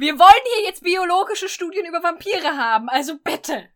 [0.00, 3.68] Wir wollen hier jetzt biologische Studien über Vampire haben, also bitte.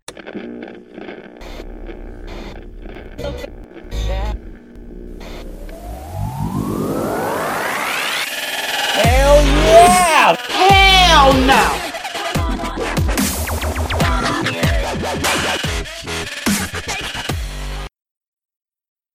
[8.94, 10.34] Hell yeah!
[10.48, 11.62] Hell no!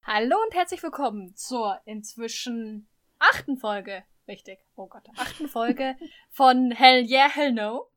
[0.04, 2.88] Hallo und herzlich willkommen zur inzwischen
[3.18, 5.98] achten Folge, richtig, oh Gott, achten Folge
[6.30, 7.90] von Hell Yeah, Hell No.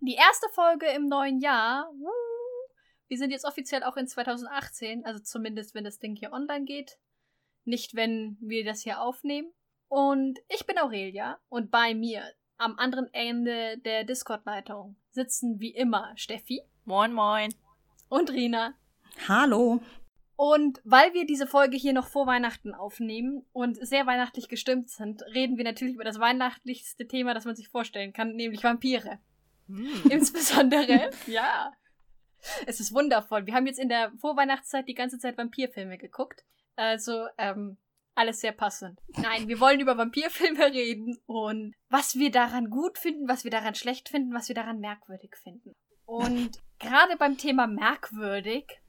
[0.00, 1.92] Die erste Folge im neuen Jahr.
[3.06, 6.98] Wir sind jetzt offiziell auch in 2018, also zumindest wenn das Ding hier online geht.
[7.64, 9.52] Nicht, wenn wir das hier aufnehmen.
[9.86, 12.24] Und ich bin Aurelia und bei mir
[12.56, 17.54] am anderen Ende der Discord-Leitung sitzen wie immer Steffi Moin, moin.
[18.08, 18.74] und Rina.
[19.28, 19.80] Hallo.
[20.44, 25.22] Und weil wir diese Folge hier noch vor Weihnachten aufnehmen und sehr weihnachtlich gestimmt sind,
[25.32, 29.20] reden wir natürlich über das weihnachtlichste Thema, das man sich vorstellen kann, nämlich Vampire.
[30.10, 31.72] Insbesondere, ja.
[32.66, 33.46] Es ist wundervoll.
[33.46, 36.42] Wir haben jetzt in der Vorweihnachtszeit die ganze Zeit Vampirfilme geguckt.
[36.74, 37.76] Also, ähm,
[38.16, 38.98] alles sehr passend.
[39.18, 43.76] Nein, wir wollen über Vampirfilme reden und was wir daran gut finden, was wir daran
[43.76, 45.76] schlecht finden, was wir daran merkwürdig finden.
[46.04, 48.81] Und gerade beim Thema merkwürdig,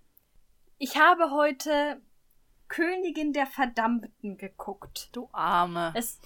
[0.83, 2.01] ich habe heute
[2.67, 5.07] Königin der Verdammten geguckt.
[5.13, 5.93] Du Arme.
[5.95, 6.19] Es,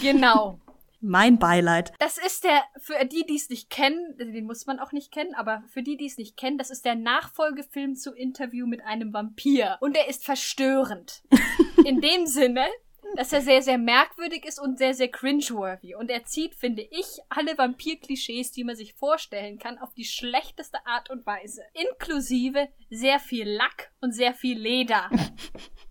[0.00, 0.58] genau.
[1.02, 1.92] Mein Beileid.
[1.98, 5.34] Das ist der, für die, die es nicht kennen, den muss man auch nicht kennen,
[5.34, 9.12] aber für die, die es nicht kennen, das ist der Nachfolgefilm zu Interview mit einem
[9.12, 9.76] Vampir.
[9.80, 11.22] Und er ist verstörend.
[11.84, 12.64] In dem Sinne,
[13.16, 15.94] dass er sehr, sehr merkwürdig ist und sehr, sehr cringeworthy.
[15.94, 20.78] Und er zieht, finde ich, alle Vampir-Klischees, die man sich vorstellen kann, auf die schlechteste
[20.86, 21.62] Art und Weise.
[21.72, 25.10] Inklusive sehr viel Lack und sehr viel Leder.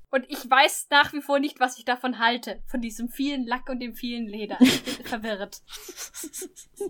[0.10, 2.62] Und ich weiß nach wie vor nicht, was ich davon halte.
[2.66, 4.58] Von diesem vielen Lack und dem vielen Leder.
[4.62, 5.62] Ich bin verwirrt.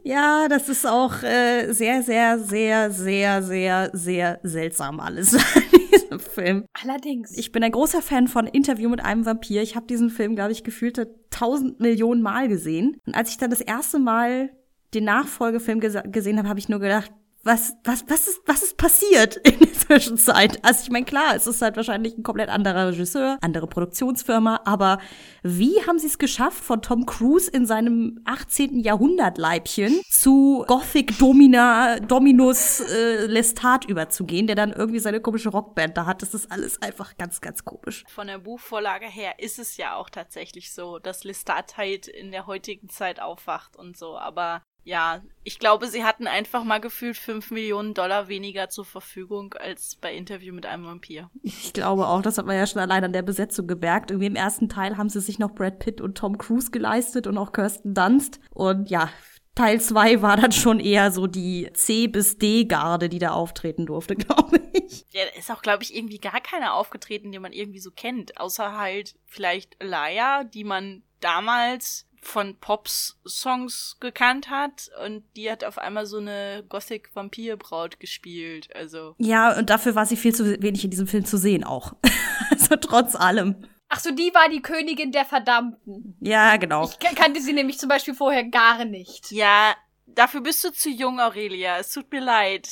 [0.04, 5.36] Ja, das ist auch äh, sehr, sehr, sehr, sehr, sehr, sehr seltsam alles
[6.02, 6.66] diesem Film.
[6.84, 7.38] Allerdings.
[7.38, 9.62] Ich bin ein großer Fan von Interview mit einem Vampir.
[9.62, 12.98] Ich habe diesen Film, glaube ich, gefühlte tausend Millionen Mal gesehen.
[13.06, 14.52] Und als ich dann das erste Mal
[14.94, 17.12] den Nachfolgefilm gese gesehen habe, habe ich nur gedacht,
[17.44, 20.64] was, was, was ist, was ist passiert in der Zwischenzeit?
[20.64, 25.00] Also ich meine, klar, es ist halt wahrscheinlich ein komplett anderer Regisseur, andere Produktionsfirma, aber
[25.44, 28.80] wie haben sie es geschafft, von Tom Cruise in seinem 18.
[28.80, 35.96] Jahrhundert Leibchen zu Gothic Domina, Dominus äh, Lestat überzugehen, der dann irgendwie seine komische Rockband
[35.98, 36.22] da hat?
[36.22, 38.04] Das ist alles einfach ganz, ganz komisch.
[38.08, 42.48] Von der Buchvorlage her ist es ja auch tatsächlich so, dass Lestat halt in der
[42.48, 44.18] heutigen Zeit aufwacht und so.
[44.18, 49.54] Aber ja, ich glaube, sie hatten einfach mal gefühlt 5 Millionen Dollar weniger zur Verfügung
[49.56, 51.30] als bei Interview mit einem Vampir.
[51.44, 54.12] Ich glaube auch, das hat man ja schon allein an der Besetzung gemerkt.
[54.12, 57.38] Irgendwie im ersten Teil haben sie sich noch Brad Pitt und Tom Cruise geleistet und
[57.38, 58.40] auch Kirsten Dunst.
[58.52, 59.10] Und ja,
[59.56, 64.16] Teil 2 war dann schon eher so die C bis D-Garde, die da auftreten durfte,
[64.16, 65.06] glaube ich.
[65.12, 68.40] Ja, da ist auch, glaube ich, irgendwie gar keiner aufgetreten, den man irgendwie so kennt.
[68.40, 75.78] Außer halt vielleicht Laia, die man damals von Pops-Songs gekannt hat und die hat auf
[75.78, 78.70] einmal so eine Gothic-Vampir-Braut gespielt.
[78.76, 79.16] Also.
[79.18, 81.94] Ja, und dafür war sie viel zu wenig in diesem Film zu sehen auch.
[82.52, 83.56] also trotz allem.
[83.90, 86.18] Ach so, die war die Königin der Verdammten.
[86.20, 86.84] Ja, genau.
[86.86, 89.32] Ich kan- kannte sie nämlich zum Beispiel vorher gar nicht.
[89.32, 89.74] Ja,
[90.06, 91.78] dafür bist du zu jung, Aurelia.
[91.78, 92.68] Es tut mir leid.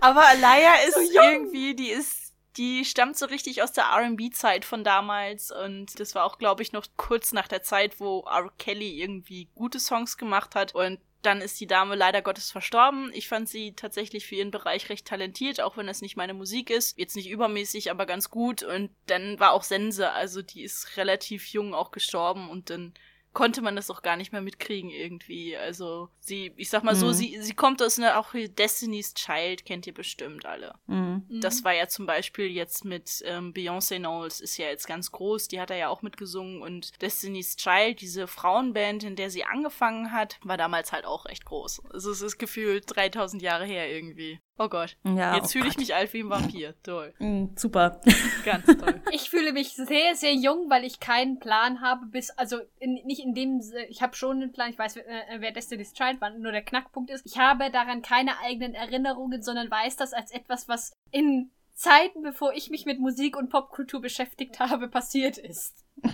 [0.01, 2.28] Aber Alaya ist So irgendwie, die ist,
[2.59, 6.73] die stammt so richtig aus der R&B-Zeit von damals und das war auch, glaube ich,
[6.73, 8.51] noch kurz nach der Zeit, wo R.
[8.59, 13.11] Kelly irgendwie gute Songs gemacht hat und dann ist die Dame leider Gottes verstorben.
[13.13, 16.69] Ich fand sie tatsächlich für ihren Bereich recht talentiert, auch wenn es nicht meine Musik
[16.69, 16.97] ist.
[16.97, 18.63] Jetzt nicht übermäßig, aber ganz gut.
[18.63, 22.93] Und dann war auch Sense, also die ist relativ jung auch gestorben und dann
[23.33, 25.55] konnte man das auch gar nicht mehr mitkriegen irgendwie.
[25.55, 27.13] Also sie, ich sag mal so, Mhm.
[27.13, 30.73] sie, sie kommt aus einer auch Destiny's Child, kennt ihr bestimmt alle.
[30.87, 31.23] Mhm.
[31.41, 35.47] Das war ja zum Beispiel jetzt mit ähm, Beyoncé Knowles, ist ja jetzt ganz groß,
[35.47, 40.11] die hat er ja auch mitgesungen und Destiny's Child, diese Frauenband, in der sie angefangen
[40.11, 41.83] hat, war damals halt auch recht groß.
[41.91, 44.39] Also es ist gefühlt 3000 Jahre her irgendwie.
[44.61, 44.97] Oh Gott.
[45.05, 46.73] Ja, jetzt oh fühle ich mich alt wie ein Vampir.
[46.83, 47.13] Toll.
[47.19, 48.01] Mhm, super.
[48.43, 49.01] Ganz toll.
[49.11, 53.21] Ich fühle mich sehr, sehr jung, weil ich keinen Plan habe, bis, also in, nicht
[53.21, 56.21] in dem, Si- ich habe schon einen Plan, ich weiß, wer, äh, wer Destiny's Child
[56.21, 60.31] war, nur der Knackpunkt ist, ich habe daran keine eigenen Erinnerungen, sondern weiß das als
[60.31, 65.85] etwas, was in Zeiten, bevor ich mich mit Musik und Popkultur beschäftigt habe, passiert ist.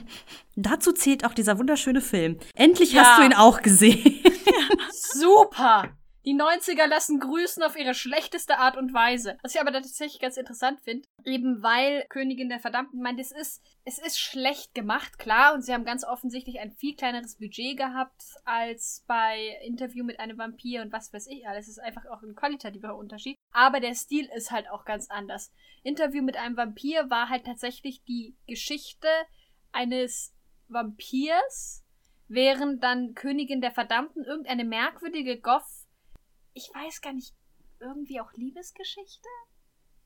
[0.56, 2.38] Dazu zählt auch dieser wunderschöne Film.
[2.54, 3.04] Endlich Ja.
[3.04, 4.24] hast du ihn auch gesehen.
[4.92, 5.90] Super!
[6.26, 9.38] Die 90er lassen grüßen auf ihre schlechteste Art und Weise.
[9.44, 13.62] Was ich aber tatsächlich ganz interessant finde, eben weil Königin der Verdammten meint, es ist,
[13.84, 18.24] es ist schlecht gemacht, klar, und sie haben ganz offensichtlich ein viel kleineres Budget gehabt
[18.44, 21.68] als bei Interview mit einem Vampir und was weiß ich alles.
[21.68, 23.38] Es ist einfach auch ein qualitativer Unterschied.
[23.52, 25.54] Aber der Stil ist halt auch ganz anders.
[25.84, 29.08] Interview mit einem Vampir war halt tatsächlich die Geschichte
[29.72, 30.34] eines
[30.70, 31.86] Vampirs,
[32.28, 35.85] während dann Königin der Verdammten irgendeine merkwürdige Goth,
[36.56, 37.34] ich weiß gar nicht,
[37.80, 39.28] irgendwie auch Liebesgeschichte?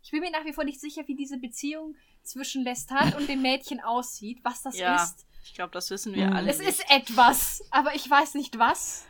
[0.01, 3.41] Ich bin mir nach wie vor nicht sicher, wie diese Beziehung zwischen Lestat und dem
[3.41, 5.01] Mädchen aussieht, was das Ja.
[5.03, 5.25] ist.
[5.43, 6.33] Ich glaube, das wissen wir Mhm.
[6.33, 6.49] alle.
[6.51, 6.69] Es nicht.
[6.69, 9.05] ist etwas, aber ich weiß nicht was.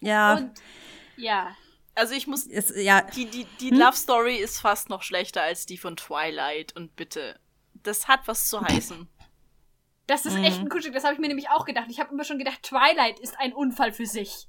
[0.00, 0.52] Ja, Und
[1.16, 1.56] ja.
[1.94, 2.46] Also ich muss.
[2.46, 3.78] es, ja, Die, die, die Hm?
[3.78, 6.74] Love Story ist fast noch schlechter als die von Twilight.
[6.76, 7.38] Und bitte,
[7.74, 9.08] das hat was zu heißen.
[10.06, 10.92] Das ist echt ein Kuschel.
[10.92, 11.86] Das habe ich mir nämlich auch gedacht.
[11.88, 14.48] Ich habe immer schon gedacht, Twilight ist ein Unfall für sich.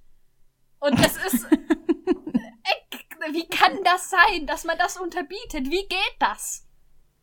[0.79, 1.45] Und das ist.
[1.51, 5.69] Äh, Wie kann das sein, dass man das unterbietet?
[5.69, 6.67] Wie geht das?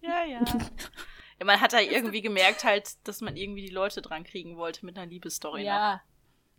[0.00, 0.40] Ja, ja.
[1.38, 4.84] ja man hat da irgendwie gemerkt halt, dass man irgendwie die Leute dran kriegen wollte
[4.84, 5.60] mit einer Liebesstory.
[5.60, 5.66] noch.
[5.66, 6.02] Ja.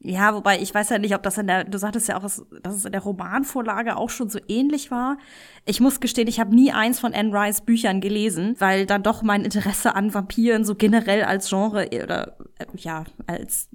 [0.05, 2.45] Ja, wobei ich weiß ja nicht, ob das in der, du sagtest ja auch, dass
[2.61, 5.17] dass es in der Romanvorlage auch schon so ähnlich war.
[5.65, 9.21] Ich muss gestehen, ich habe nie eins von Anne Rice Büchern gelesen, weil dann doch
[9.21, 13.69] mein Interesse an Vampiren so generell als Genre oder äh, ja, als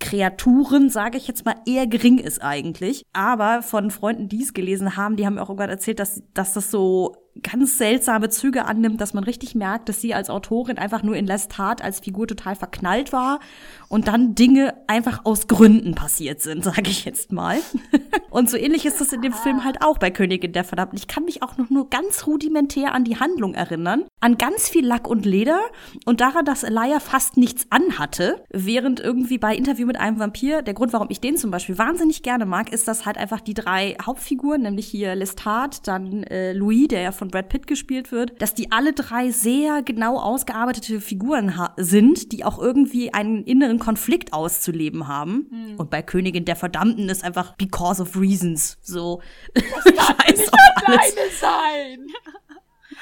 [0.00, 3.04] Kreaturen, sage ich jetzt mal, eher gering ist eigentlich.
[3.12, 6.54] Aber von Freunden, die es gelesen haben, die haben mir auch irgendwann erzählt, dass, dass
[6.54, 11.02] das so ganz seltsame Züge annimmt, dass man richtig merkt, dass sie als Autorin einfach
[11.02, 13.40] nur in Lestat als Figur total verknallt war
[13.88, 17.58] und dann Dinge einfach aus Gründen passiert sind, sage ich jetzt mal.
[18.30, 20.98] und so ähnlich ist das in dem Film halt auch bei Königin der Verdammten.
[20.98, 24.86] Ich kann mich auch noch nur ganz rudimentär an die Handlung erinnern, an ganz viel
[24.86, 25.60] Lack und Leder
[26.04, 30.74] und daran, dass Elia fast nichts anhatte, während irgendwie bei Interview mit einem Vampir, der
[30.74, 33.96] Grund, warum ich den zum Beispiel wahnsinnig gerne mag, ist, dass halt einfach die drei
[34.04, 38.54] Hauptfiguren, nämlich hier Lestat, dann äh, Louis, der ja von Brad Pitt gespielt wird, dass
[38.54, 44.32] die alle drei sehr genau ausgearbeitete Figuren ha- sind, die auch irgendwie einen inneren Konflikt
[44.32, 45.76] auszuleben haben.
[45.78, 49.20] Und bei Königin der Verdammten ist einfach because of reasons so.
[49.56, 51.40] Scheiß auf alles.
[51.40, 52.06] sein!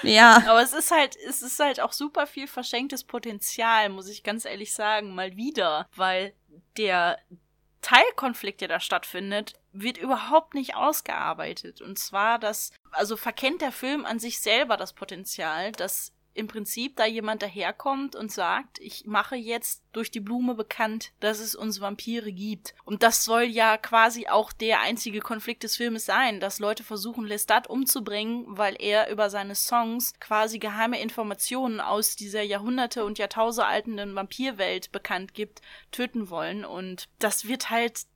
[0.02, 0.42] Ja.
[0.48, 4.44] Aber es ist halt, es ist halt auch super viel verschenktes Potenzial, muss ich ganz
[4.44, 5.88] ehrlich sagen, mal wieder.
[5.96, 6.34] Weil
[6.76, 7.18] der
[7.80, 11.80] Teilkonflikt, der da stattfindet, wird überhaupt nicht ausgearbeitet.
[11.80, 16.94] Und zwar, dass, also verkennt der Film an sich selber das Potenzial, dass im Prinzip
[16.94, 21.80] da jemand daherkommt und sagt, ich mache jetzt durch die Blume bekannt, dass es uns
[21.80, 22.74] Vampire gibt.
[22.84, 27.26] Und das soll ja quasi auch der einzige Konflikt des Filmes sein, dass Leute versuchen,
[27.26, 33.66] Lestat umzubringen, weil er über seine Songs quasi geheime Informationen aus dieser Jahrhunderte und Jahrtausende
[33.66, 35.60] altenden Vampirwelt bekannt gibt,
[35.90, 36.64] töten wollen.
[36.64, 38.06] Und das wird halt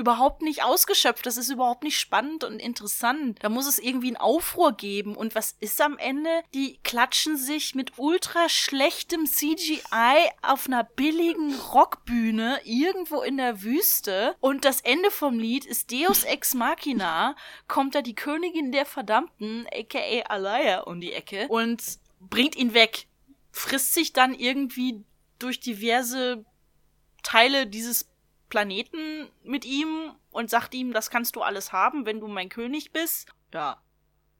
[0.00, 1.24] überhaupt nicht ausgeschöpft.
[1.26, 3.38] Das ist überhaupt nicht spannend und interessant.
[3.42, 5.14] Da muss es irgendwie einen Aufruhr geben.
[5.14, 6.30] Und was ist am Ende?
[6.54, 14.34] Die klatschen sich mit ultra schlechtem CGI auf einer billigen Rockbühne irgendwo in der Wüste.
[14.40, 17.36] Und das Ende vom Lied ist Deus Ex Machina.
[17.68, 21.82] Kommt da die Königin der Verdammten, aka Alaya, um die Ecke und
[22.18, 23.06] bringt ihn weg.
[23.52, 25.04] Frisst sich dann irgendwie
[25.38, 26.44] durch diverse
[27.22, 28.09] Teile dieses
[28.50, 32.92] Planeten mit ihm und sagt ihm, das kannst du alles haben, wenn du mein König
[32.92, 33.30] bist.
[33.54, 33.82] Ja,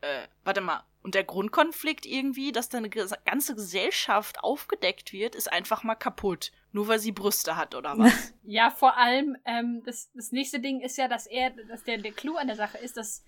[0.03, 0.85] äh, warte mal.
[1.03, 6.53] Und der Grundkonflikt irgendwie, dass deine ganze Gesellschaft aufgedeckt wird, ist einfach mal kaputt.
[6.73, 8.35] Nur weil sie Brüste hat oder was?
[8.43, 12.13] Ja, vor allem, ähm, das, das nächste Ding ist ja, dass er, dass der, der
[12.13, 13.25] Clou an der Sache ist, dass,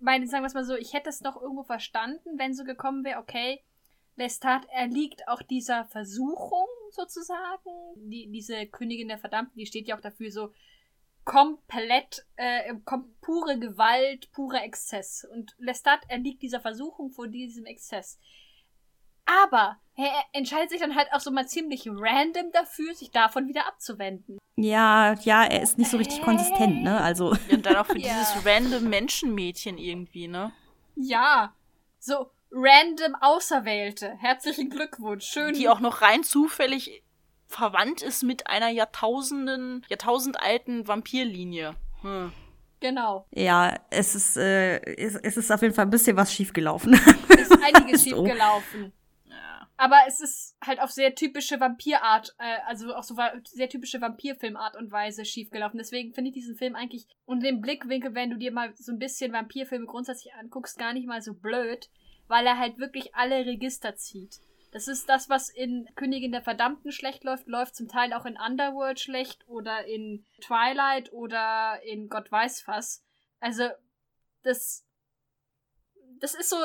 [0.00, 3.04] meine, sagen wir es mal so, ich hätte es noch irgendwo verstanden, wenn so gekommen
[3.04, 3.62] wäre, okay,
[4.16, 7.70] Lestat erliegt auch dieser Versuchung sozusagen.
[7.96, 10.52] Die, diese Königin der Verdammten, die steht ja auch dafür so
[11.24, 15.26] komplett, äh, kom pure Gewalt, purer Exzess.
[15.32, 18.18] Und Lestat erliegt dieser Versuchung vor diesem Exzess.
[19.24, 23.66] Aber er entscheidet sich dann halt auch so mal ziemlich random dafür, sich davon wieder
[23.68, 24.38] abzuwenden.
[24.56, 27.00] Ja, ja, er ist nicht so richtig konsistent, ne?
[27.00, 28.08] Also, Und dann auch für Ja.
[28.12, 30.52] dieses random Menschenmädchen irgendwie, ne?
[30.96, 31.54] Ja,
[31.98, 34.12] so random Auserwählte.
[34.18, 35.24] Herzlichen Glückwunsch.
[35.24, 35.54] Schön.
[35.54, 37.02] Die auch noch rein zufällig
[37.46, 41.74] verwandt ist mit einer Jahrtausenden, jahrtausendalten Vampirlinie.
[42.02, 42.32] Hm.
[42.80, 43.26] Genau.
[43.30, 46.94] ja, es ist, äh, es, es ist auf jeden Fall ein bisschen was schiefgelaufen.
[47.28, 48.26] Es ist einiges So.
[48.26, 48.92] schiefgelaufen.
[49.28, 49.68] Ja.
[49.76, 54.76] Aber es ist halt auf sehr typische Vampirart, äh, also auch so sehr typische Vampirfilmart
[54.76, 55.78] und Weise schiefgelaufen.
[55.78, 58.98] Deswegen finde ich diesen Film eigentlich unter dem Blickwinkel, wenn du dir mal so ein
[58.98, 61.88] bisschen Vampirfilme grundsätzlich anguckst, gar nicht mal so blöd,
[62.32, 64.40] weil er halt wirklich alle Register zieht.
[64.72, 68.38] Das ist das, was in Königin der Verdammten schlecht läuft, läuft zum Teil auch in
[68.38, 73.04] Underworld schlecht oder in Twilight oder in Gott weiß was.
[73.38, 73.68] Also,
[74.44, 74.82] das
[76.22, 76.56] das ist so,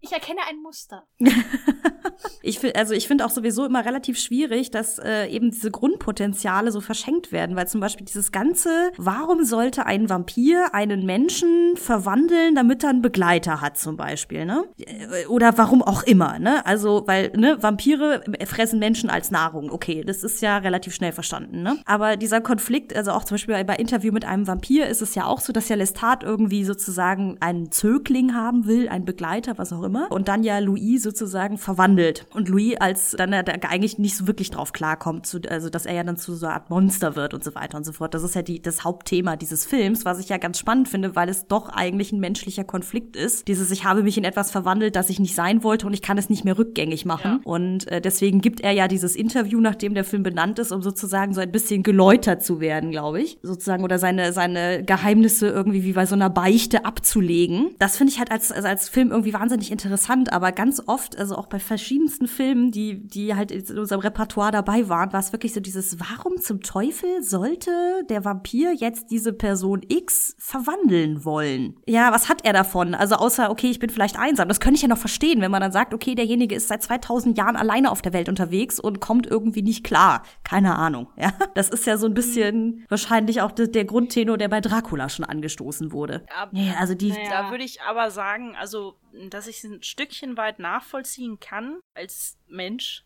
[0.00, 1.06] ich erkenne ein Muster.
[2.42, 6.72] ich find, also ich finde auch sowieso immer relativ schwierig, dass äh, eben diese Grundpotenziale
[6.72, 12.56] so verschenkt werden, weil zum Beispiel dieses ganze, warum sollte ein Vampir einen Menschen verwandeln,
[12.56, 14.64] damit er einen Begleiter hat zum Beispiel, ne?
[15.28, 16.66] Oder warum auch immer, ne?
[16.66, 21.62] Also, weil, ne, Vampire fressen Menschen als Nahrung, okay, das ist ja relativ schnell verstanden,
[21.62, 21.78] ne?
[21.84, 25.26] Aber dieser Konflikt, also auch zum Beispiel bei Interview mit einem Vampir ist es ja
[25.26, 29.72] auch so, dass ja Lestat irgendwie sozusagen einen Zögling haben will will, ein Begleiter, was
[29.72, 30.10] auch immer.
[30.10, 32.26] Und dann ja Louis sozusagen verwandelt.
[32.34, 35.94] Und Louis als dann er eigentlich nicht so wirklich drauf klarkommt, zu, also dass er
[35.94, 38.14] ja dann zu so einer Art Monster wird und so weiter und so fort.
[38.14, 41.28] Das ist ja die, das Hauptthema dieses Films, was ich ja ganz spannend finde, weil
[41.28, 43.48] es doch eigentlich ein menschlicher Konflikt ist.
[43.48, 46.18] Dieses, ich habe mich in etwas verwandelt, das ich nicht sein wollte und ich kann
[46.18, 47.32] es nicht mehr rückgängig machen.
[47.32, 47.40] Ja.
[47.44, 51.34] Und äh, deswegen gibt er ja dieses Interview, nachdem der Film benannt ist, um sozusagen
[51.34, 53.38] so ein bisschen geläutert zu werden, glaube ich.
[53.42, 57.74] Sozusagen, oder seine, seine Geheimnisse irgendwie wie bei so einer Beichte abzulegen.
[57.78, 61.36] Das finde ich halt als, also als Film irgendwie wahnsinnig interessant, aber ganz oft, also
[61.36, 65.52] auch bei verschiedensten Filmen, die, die halt in unserem Repertoire dabei waren, war es wirklich
[65.52, 67.70] so dieses, warum zum Teufel sollte
[68.08, 71.76] der Vampir jetzt diese Person X verwandeln wollen?
[71.86, 72.94] Ja, was hat er davon?
[72.94, 74.48] Also außer, okay, ich bin vielleicht einsam.
[74.48, 77.36] Das könnte ich ja noch verstehen, wenn man dann sagt, okay, derjenige ist seit 2000
[77.36, 80.22] Jahren alleine auf der Welt unterwegs und kommt irgendwie nicht klar.
[80.44, 81.32] Keine Ahnung, ja.
[81.54, 85.92] Das ist ja so ein bisschen wahrscheinlich auch der Grundtenor, der bei Dracula schon angestoßen
[85.92, 86.24] wurde.
[86.52, 87.10] Ja, also die.
[87.10, 87.30] Naja.
[87.30, 88.98] Da würde ich aber sagen, also,
[89.30, 93.04] dass ich es ein Stückchen weit nachvollziehen kann als Mensch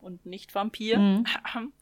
[0.00, 0.98] und nicht Vampir.
[0.98, 1.24] Mhm.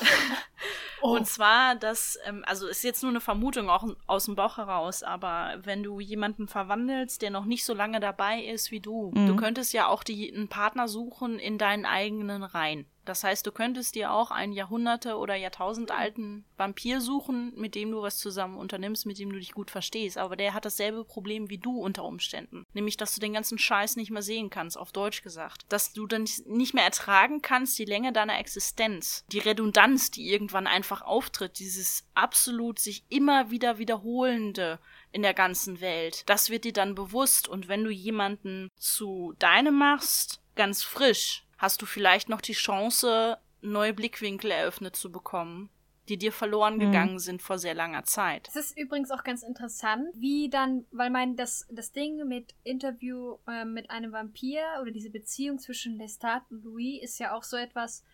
[1.02, 1.16] oh.
[1.16, 5.02] Und zwar, dass, ähm, also ist jetzt nur eine Vermutung auch aus dem Bauch heraus,
[5.02, 9.26] aber wenn du jemanden verwandelst, der noch nicht so lange dabei ist wie du, mhm.
[9.26, 12.86] du könntest ja auch die, einen Partner suchen in deinen eigenen Reihen.
[13.04, 18.00] Das heißt, du könntest dir auch einen Jahrhunderte- oder Jahrtausendalten Vampir suchen, mit dem du
[18.02, 20.18] was zusammen unternimmst, mit dem du dich gut verstehst.
[20.18, 22.64] Aber der hat dasselbe Problem wie du unter Umständen.
[22.74, 25.64] Nämlich, dass du den ganzen Scheiß nicht mehr sehen kannst, auf Deutsch gesagt.
[25.68, 29.24] Dass du dann nicht mehr ertragen kannst, die Länge deiner Existenz.
[29.32, 31.58] Die Redundanz, die irgendwann einfach auftritt.
[31.58, 34.78] Dieses absolut sich immer wieder wiederholende
[35.10, 36.24] in der ganzen Welt.
[36.26, 37.48] Das wird dir dann bewusst.
[37.48, 43.38] Und wenn du jemanden zu deinem machst, ganz frisch, hast du vielleicht noch die Chance,
[43.62, 45.70] neue Blickwinkel eröffnet zu bekommen,
[46.08, 46.80] die dir verloren mhm.
[46.80, 47.18] gegangen mhm.
[47.20, 48.48] sind vor sehr langer Zeit.
[48.48, 53.38] Es ist übrigens auch ganz interessant, wie dann, weil mein das das Ding mit Interview
[53.46, 57.56] äh, mit einem Vampir oder diese Beziehung zwischen Lestat und Louis ist ja auch so
[57.56, 58.04] etwas.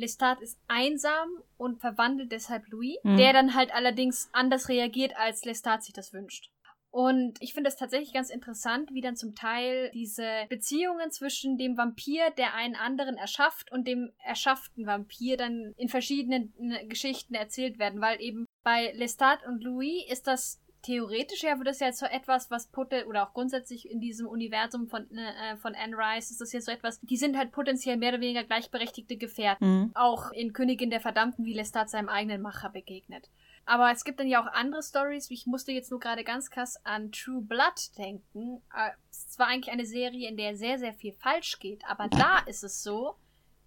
[0.00, 3.16] Lestat ist einsam und verwandelt deshalb Louis, mhm.
[3.16, 6.50] der dann halt allerdings anders reagiert, als Lestat sich das wünscht.
[6.92, 11.76] Und ich finde es tatsächlich ganz interessant, wie dann zum Teil diese Beziehungen zwischen dem
[11.76, 17.78] Vampir, der einen anderen erschafft, und dem erschafften Vampir dann in verschiedenen äh, Geschichten erzählt
[17.78, 22.06] werden, weil eben bei Lestat und Louis ist das theoretisch ja wird das ja so
[22.06, 26.40] etwas, was Putte oder auch grundsätzlich in diesem Universum von äh, von Anne Rice ist
[26.40, 29.66] das ja so etwas, die sind halt potenziell mehr oder weniger gleichberechtigte Gefährten.
[29.66, 29.90] Mhm.
[29.94, 33.30] Auch in Königin der Verdammten, wie Lestat seinem eigenen Macher begegnet.
[33.66, 35.30] Aber es gibt dann ja auch andere Stories.
[35.30, 38.62] Ich musste jetzt nur gerade ganz krass an True Blood denken.
[38.74, 41.84] Äh, es war eigentlich eine Serie, in der sehr, sehr viel falsch geht.
[41.86, 43.16] Aber da ist es so.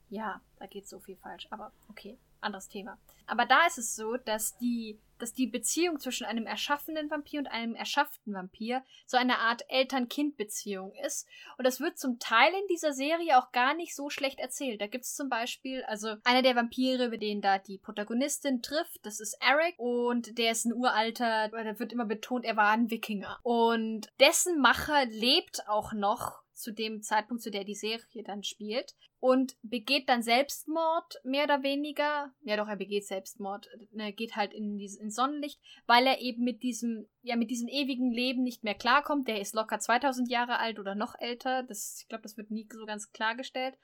[0.10, 1.48] Ja, da geht so viel falsch.
[1.52, 2.98] Aber okay, anderes Thema.
[3.26, 7.48] Aber da ist es so, dass die dass die Beziehung zwischen einem erschaffenen Vampir und
[7.48, 11.26] einem erschafften Vampir so eine Art Eltern-Kind-Beziehung ist.
[11.58, 14.82] Und das wird zum Teil in dieser Serie auch gar nicht so schlecht erzählt.
[14.82, 19.06] Da gibt es zum Beispiel, also einer der Vampire, über den da die Protagonistin trifft,
[19.06, 22.90] das ist Eric und der ist ein uralter, da wird immer betont, er war ein
[22.90, 23.40] Wikinger.
[23.44, 28.96] Und dessen Macher lebt auch noch zu dem Zeitpunkt, zu der die Serie dann spielt
[29.20, 32.34] und begeht dann Selbstmord, mehr oder weniger.
[32.42, 36.44] Ja, doch, er begeht Selbstmord, er geht halt in dieses, ins Sonnenlicht, weil er eben
[36.44, 39.28] mit diesem, ja, mit diesem ewigen Leben nicht mehr klarkommt.
[39.28, 41.64] Der ist locker 2000 Jahre alt oder noch älter.
[41.64, 43.78] Das, ich glaube, das wird nie so ganz klargestellt.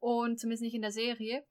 [0.00, 1.44] Und zumindest nicht in der Serie.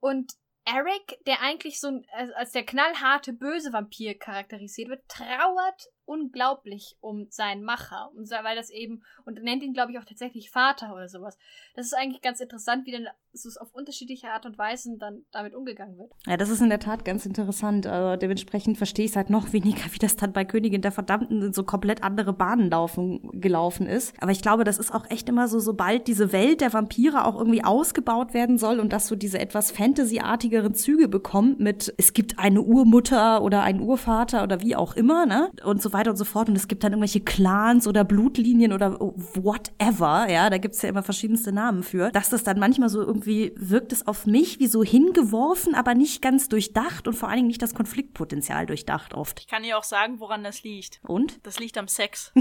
[0.00, 2.02] Und Eric, der eigentlich so
[2.34, 9.02] als der knallharte böse Vampir charakterisiert wird, trauert unglaublich um seinen Macher, weil das eben
[9.24, 11.36] und nennt ihn glaube ich auch tatsächlich Vater oder sowas.
[11.74, 15.54] Das ist eigentlich ganz interessant, wie dann so auf unterschiedliche Art und Weisen dann damit
[15.54, 16.10] umgegangen wird.
[16.26, 17.86] Ja, das ist in der Tat ganz interessant.
[17.86, 21.42] Also dementsprechend verstehe ich es halt noch weniger, wie das dann bei Königin der Verdammten
[21.42, 24.14] in so komplett andere Bahnen laufen, gelaufen ist.
[24.22, 27.36] Aber ich glaube, das ist auch echt immer so, sobald diese Welt der Vampire auch
[27.36, 32.38] irgendwie ausgebaut werden soll und dass so diese etwas Fantasy-artigeren Züge bekommt mit, es gibt
[32.38, 35.50] eine Urmutter oder einen Urvater oder wie auch immer, ne?
[35.64, 36.48] Und so weiter und so fort.
[36.48, 40.28] Und es gibt dann irgendwelche Clans oder Blutlinien oder whatever.
[40.30, 42.10] Ja, da gibt's ja immer verschiedenste Namen für.
[42.10, 46.22] Dass das dann manchmal so irgendwie wirkt es auf mich wie so hingeworfen, aber nicht
[46.22, 49.40] ganz durchdacht und vor allen Dingen nicht das Konfliktpotenzial durchdacht oft.
[49.40, 51.00] Ich kann dir auch sagen, woran das liegt.
[51.02, 51.44] Und?
[51.44, 52.32] Das liegt am Sex.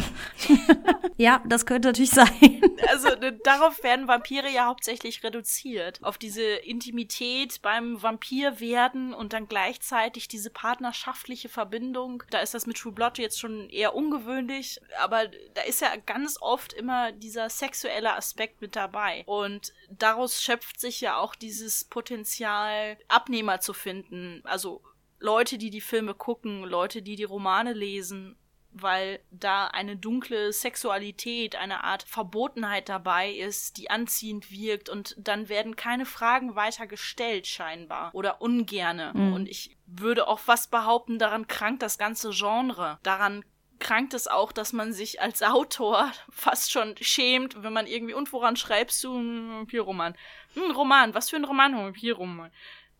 [1.17, 2.27] ja, das könnte natürlich sein.
[2.89, 3.09] also
[3.43, 5.99] darauf werden Vampire ja hauptsächlich reduziert.
[6.03, 12.23] Auf diese Intimität beim Vampir werden und dann gleichzeitig diese partnerschaftliche Verbindung.
[12.29, 16.37] Da ist das mit True Blood jetzt schon eher ungewöhnlich, aber da ist ja ganz
[16.41, 19.23] oft immer dieser sexuelle Aspekt mit dabei.
[19.25, 24.41] Und daraus schöpft sich ja auch dieses Potenzial, Abnehmer zu finden.
[24.43, 24.81] Also
[25.19, 28.37] Leute, die die Filme gucken, Leute, die die Romane lesen
[28.77, 35.47] weil da eine dunkle Sexualität, eine Art Verbotenheit dabei ist, die anziehend wirkt und dann
[35.47, 39.11] werden keine Fragen weiter gestellt scheinbar oder ungerne.
[39.13, 39.33] Mhm.
[39.33, 42.99] Und ich würde auch fast behaupten, daran krankt das ganze Genre.
[43.03, 43.45] Daran
[43.79, 48.33] krankt es auch, dass man sich als Autor fast schon schämt, wenn man irgendwie, und
[48.33, 50.15] woran schreibst du einen Vampirroman?
[50.57, 51.73] Ein Roman, was für ein Roman?
[51.73, 52.51] Ein Vampirroman.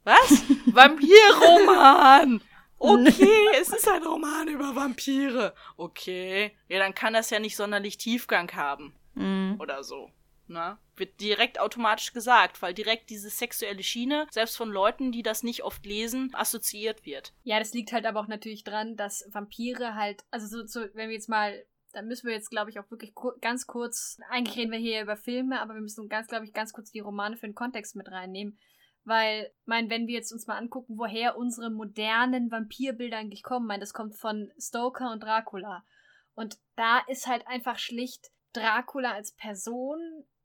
[0.05, 0.44] Was?
[0.67, 2.41] Vampirroman!
[2.86, 5.54] Okay, es ist ein Roman über Vampire.
[5.77, 6.51] Okay.
[6.68, 8.94] Ja, dann kann das ja nicht sonderlich Tiefgang haben.
[9.15, 9.58] Mhm.
[9.60, 10.12] Oder so.
[10.48, 10.77] Na?
[10.96, 15.63] Wird direkt automatisch gesagt, weil direkt diese sexuelle Schiene, selbst von Leuten, die das nicht
[15.63, 17.34] oft lesen, assoziiert wird.
[17.44, 21.10] Ja, das liegt halt aber auch natürlich dran, dass Vampire halt, also so, so wenn
[21.10, 21.65] wir jetzt mal
[21.96, 25.01] da müssen wir jetzt, glaube ich, auch wirklich kur ganz kurz, eigentlich reden wir hier
[25.01, 27.96] über Filme, aber wir müssen ganz, glaube ich, ganz kurz die Romane für den Kontext
[27.96, 28.60] mit reinnehmen.
[29.06, 33.80] Weil, mein, wenn wir jetzt uns mal angucken, woher unsere modernen Vampirbilder eigentlich kommen, mein,
[33.80, 35.86] das kommt von Stoker und Dracula.
[36.34, 40.00] Und da ist halt einfach schlicht Dracula als Person,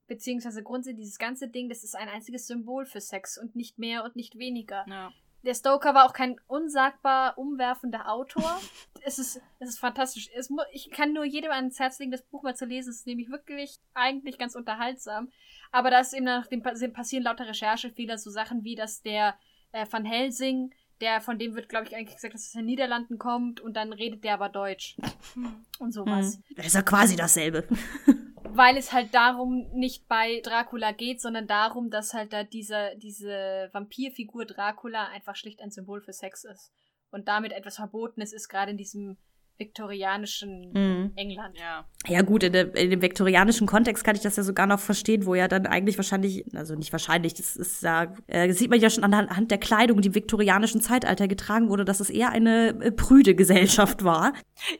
[0.07, 4.05] beziehungsweise grundsätzlich dieses ganze Ding, das ist ein einziges Symbol für Sex und nicht mehr
[4.05, 4.85] und nicht weniger.
[4.89, 5.13] Ja.
[5.43, 8.61] Der Stoker war auch kein unsagbar umwerfender Autor.
[9.03, 10.29] es, ist, es ist fantastisch.
[10.35, 12.91] Es, ich kann nur jedem ans Herz legen, das Buch mal zu lesen.
[12.91, 15.31] Es ist nämlich wirklich eigentlich ganz unterhaltsam.
[15.73, 19.35] Aber da ist eben nach dem passieren lauter Recherchefehler, so Sachen wie, dass der
[19.73, 22.67] äh, Van Helsing, der, von dem wird, glaube ich, eigentlich gesagt, dass er aus den
[22.67, 24.97] Niederlanden kommt und dann redet der aber Deutsch.
[25.79, 26.35] und sowas.
[26.35, 26.57] Hm.
[26.57, 27.67] Das ist ja quasi dasselbe.
[28.53, 33.69] Weil es halt darum nicht bei Dracula geht, sondern darum, dass halt da diese, diese
[33.73, 36.73] Vampirfigur Dracula einfach schlicht ein Symbol für Sex ist.
[37.11, 39.19] Und damit etwas Verbotenes ist, gerade in diesem
[39.61, 41.13] viktorianischen mhm.
[41.17, 41.59] England.
[41.59, 41.85] Ja.
[42.09, 45.27] ja, gut, in, der, in, dem viktorianischen Kontext kann ich das ja sogar noch verstehen,
[45.27, 48.91] wo ja dann eigentlich wahrscheinlich, also nicht wahrscheinlich, das ist ja, äh, sieht man ja
[48.91, 52.91] schon anhand der Kleidung, die im viktorianischen Zeitalter getragen wurde, dass es eher eine äh,
[52.91, 54.33] prüde Gesellschaft war.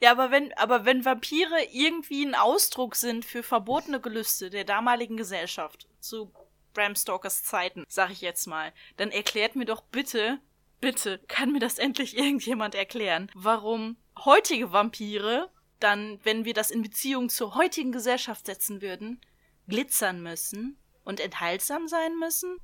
[0.03, 5.17] Ja, aber wenn, aber wenn Vampire irgendwie ein Ausdruck sind für verbotene Gelüste der damaligen
[5.17, 6.33] Gesellschaft, zu
[6.73, 10.39] Bram Stokers Zeiten, sag ich jetzt mal, dann erklärt mir doch bitte,
[10.81, 16.83] bitte, kann mir das endlich irgendjemand erklären, warum heutige Vampire dann, wenn wir das in
[16.83, 19.21] Beziehung zur heutigen Gesellschaft setzen würden,
[19.69, 22.59] glitzern müssen und enthaltsam sein müssen?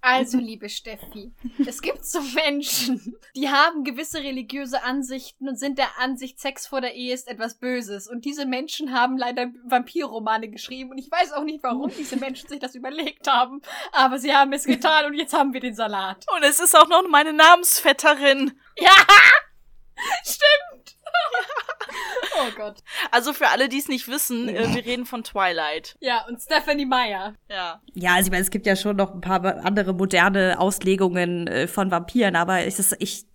[0.00, 1.32] Also, liebe Steffi,
[1.66, 6.80] es gibt so Menschen, die haben gewisse religiöse Ansichten und sind der Ansicht, Sex vor
[6.80, 8.06] der Ehe ist etwas Böses.
[8.06, 10.92] Und diese Menschen haben leider Vampirromane geschrieben.
[10.92, 13.60] Und ich weiß auch nicht, warum diese Menschen sich das überlegt haben.
[13.90, 16.24] Aber sie haben es getan und jetzt haben wir den Salat.
[16.36, 18.58] Und es ist auch noch meine Namensvetterin.
[18.78, 18.92] Ja!
[20.24, 20.65] Stimmt!
[22.46, 22.82] oh Gott.
[23.10, 25.96] Also für alle, die es nicht wissen, äh, wir reden von Twilight.
[26.00, 27.34] Ja, und Stephanie Meyer.
[27.50, 27.80] Ja.
[27.94, 31.66] Ja, also ich meine, es gibt ja schon noch ein paar andere moderne Auslegungen äh,
[31.66, 33.26] von Vampiren, aber ich, ich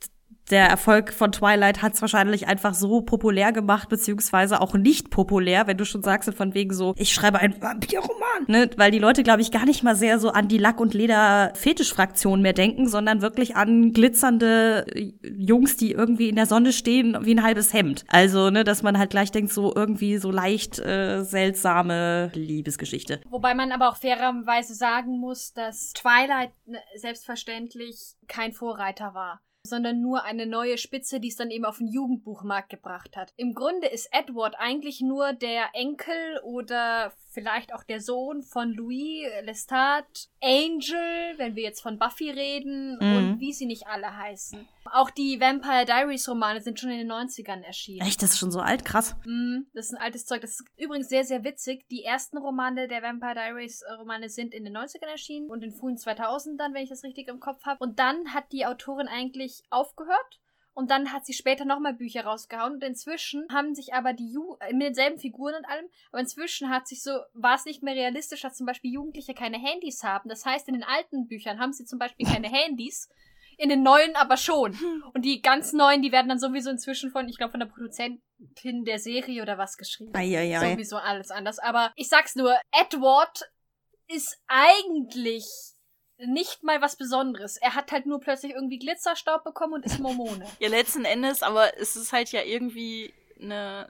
[0.52, 5.68] der Erfolg von Twilight hat es wahrscheinlich einfach so populär gemacht, beziehungsweise auch nicht populär,
[5.68, 8.46] wenn du schon sagst, von wegen so, ich schreibe einen Vampirroman.
[8.48, 8.70] Ne?
[8.78, 12.42] Weil die Leute, glaube ich, gar nicht mal sehr so an die Lack- und Leder-Fetischfraktion
[12.42, 17.34] mehr denken, sondern wirklich an glitzernde äh, Jungs, die irgendwie in der Sonne stehen wie
[17.34, 18.06] ein halbes Hemd.
[18.08, 23.22] Also, ne, dass man halt gleich denkt, so irgendwie so leicht äh, seltsame Liebesgeschichte.
[23.30, 30.02] Wobei man aber auch fairerweise sagen muss, dass Twilight ne, selbstverständlich kein Vorreiter war sondern
[30.02, 33.34] nur eine neue Spitze, die es dann eben auf den Jugendbuchmarkt gebracht hat.
[33.38, 39.28] Im Grunde ist Edward eigentlich nur der Enkel oder vielleicht auch der Sohn von Louis
[39.44, 43.16] Lestat, Angel, wenn wir jetzt von Buffy reden mhm.
[43.16, 44.68] und wie sie nicht alle heißen.
[44.86, 48.06] Auch die Vampire Diaries Romane sind schon in den 90ern erschienen.
[48.06, 49.16] Echt, das ist schon so alt, krass.
[49.26, 50.42] Mhm, das ist ein altes Zeug.
[50.42, 51.88] Das ist übrigens sehr, sehr witzig.
[51.90, 55.98] Die ersten Romane der Vampire Diaries Romane sind in den 90ern erschienen und in frühen
[55.98, 57.84] 2000ern, wenn ich das richtig im Kopf habe.
[57.84, 60.40] Und dann hat die Autorin eigentlich aufgehört
[60.74, 62.74] und dann hat sie später nochmal Bücher rausgehauen.
[62.74, 66.70] Und inzwischen haben sich aber die Ju äh, mit denselben Figuren und allem, aber inzwischen
[66.70, 70.30] hat sich so, war es nicht mehr realistisch, dass zum Beispiel Jugendliche keine Handys haben.
[70.30, 73.10] Das heißt, in den alten Büchern haben sie zum Beispiel keine Handys.
[73.58, 74.78] In den neuen aber schon.
[75.14, 78.86] Und die ganz neuen, die werden dann sowieso inzwischen von, ich glaube, von der Produzentin
[78.86, 80.16] der Serie oder was geschrieben.
[80.16, 80.72] Eieiei.
[80.72, 81.60] Sowieso alles anders.
[81.60, 83.50] Aber ich sag's nur, Edward
[84.08, 85.46] ist eigentlich
[86.18, 87.58] nicht mal was Besonderes.
[87.58, 90.46] Er hat halt nur plötzlich irgendwie Glitzerstaub bekommen und ist Mormone.
[90.60, 93.90] Ja, letzten Endes, aber es ist halt ja irgendwie eine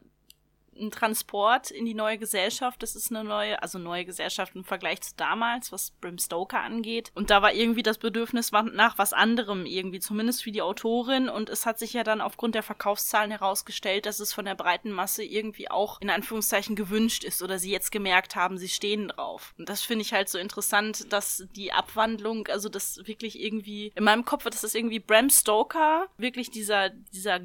[0.79, 2.81] ein Transport in die neue Gesellschaft.
[2.81, 7.11] Das ist eine neue, also neue Gesellschaft im Vergleich zu damals, was Bram Stoker angeht.
[7.13, 11.29] Und da war irgendwie das Bedürfnis nach was anderem irgendwie, zumindest für die Autorin.
[11.29, 14.91] Und es hat sich ja dann aufgrund der Verkaufszahlen herausgestellt, dass es von der breiten
[14.91, 19.53] Masse irgendwie auch in Anführungszeichen gewünscht ist oder sie jetzt gemerkt haben, sie stehen drauf.
[19.57, 24.03] Und das finde ich halt so interessant, dass die Abwandlung, also das wirklich irgendwie, in
[24.03, 27.41] meinem Kopf wird das irgendwie Bram Stoker, wirklich dieser, dieser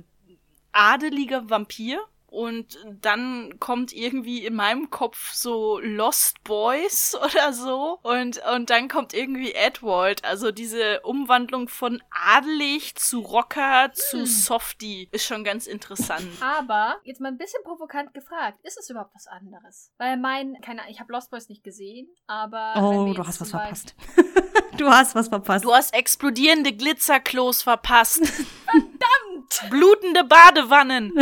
[0.72, 2.04] adelige Vampir,
[2.37, 8.88] und dann kommt irgendwie in meinem Kopf so Lost Boys oder so und und dann
[8.88, 13.94] kommt irgendwie Edward, also diese Umwandlung von adelig zu Rocker hm.
[13.94, 16.29] zu Softie ist schon ganz interessant.
[16.42, 19.92] Aber jetzt mal ein bisschen provokant gefragt, ist es überhaupt was anderes?
[19.96, 23.94] Weil mein keine ich habe Lost Boys nicht gesehen, aber Oh, du hast was verpasst.
[24.77, 25.64] du hast was verpasst.
[25.64, 28.27] Du hast explodierende Glitzerklos verpasst.
[28.66, 29.70] Verdammt!
[29.70, 31.12] Blutende Badewannen.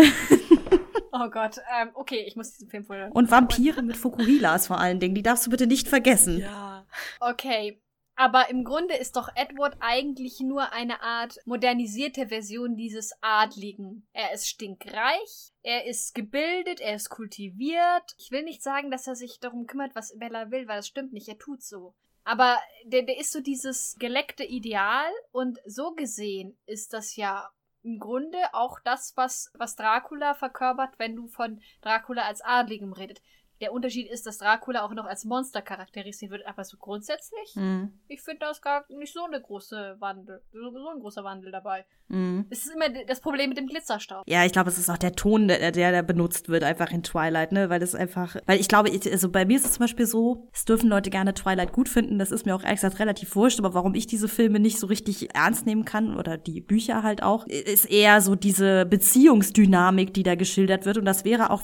[1.16, 3.14] Oh Gott, ähm, okay, ich muss diesen Film vorher.
[3.14, 6.38] Und Vampire mit Fukuhilas vor allen Dingen, die darfst du bitte nicht vergessen.
[6.38, 6.85] Ja.
[7.20, 7.81] Okay.
[8.16, 14.07] Aber im Grunde ist doch Edward eigentlich nur eine Art modernisierte Version dieses Adligen.
[14.12, 18.14] Er ist stinkreich, er ist gebildet, er ist kultiviert.
[18.18, 21.12] Ich will nicht sagen, dass er sich darum kümmert, was Bella will, weil das stimmt
[21.12, 21.94] nicht, er tut so.
[22.24, 27.50] Aber der, der ist so dieses geleckte Ideal und so gesehen ist das ja
[27.85, 33.20] im Grunde auch das, was, was Dracula verkörpert, wenn du von Dracula als Adligem redet.
[33.64, 37.92] Der Unterschied ist, dass Dracula auch noch als Monster charakterisiert wird, aber so grundsätzlich, Mhm.
[38.09, 41.50] ich finde da ist gar nicht so eine große Wandel, so, so ein großer Wandel
[41.50, 41.87] dabei.
[42.09, 42.44] Mhm.
[42.50, 44.24] Es ist immer das Problem mit dem Glitzerstaub.
[44.27, 47.03] Ja, ich glaube, es ist auch der Ton, der, der da benutzt wird, einfach in
[47.03, 47.70] Twilight, ne?
[47.70, 50.46] Weil das einfach, weil ich glaube, ich, also bei mir ist es zum Beispiel so,
[50.53, 53.59] es dürfen Leute gerne Twilight gut finden, das ist mir auch ehrlich gesagt relativ wurscht,
[53.61, 57.22] aber warum ich diese Filme nicht so richtig ernst nehmen kann oder die Bücher halt
[57.22, 61.62] auch, ist eher so diese Beziehungsdynamik, die da geschildert wird und das wäre auch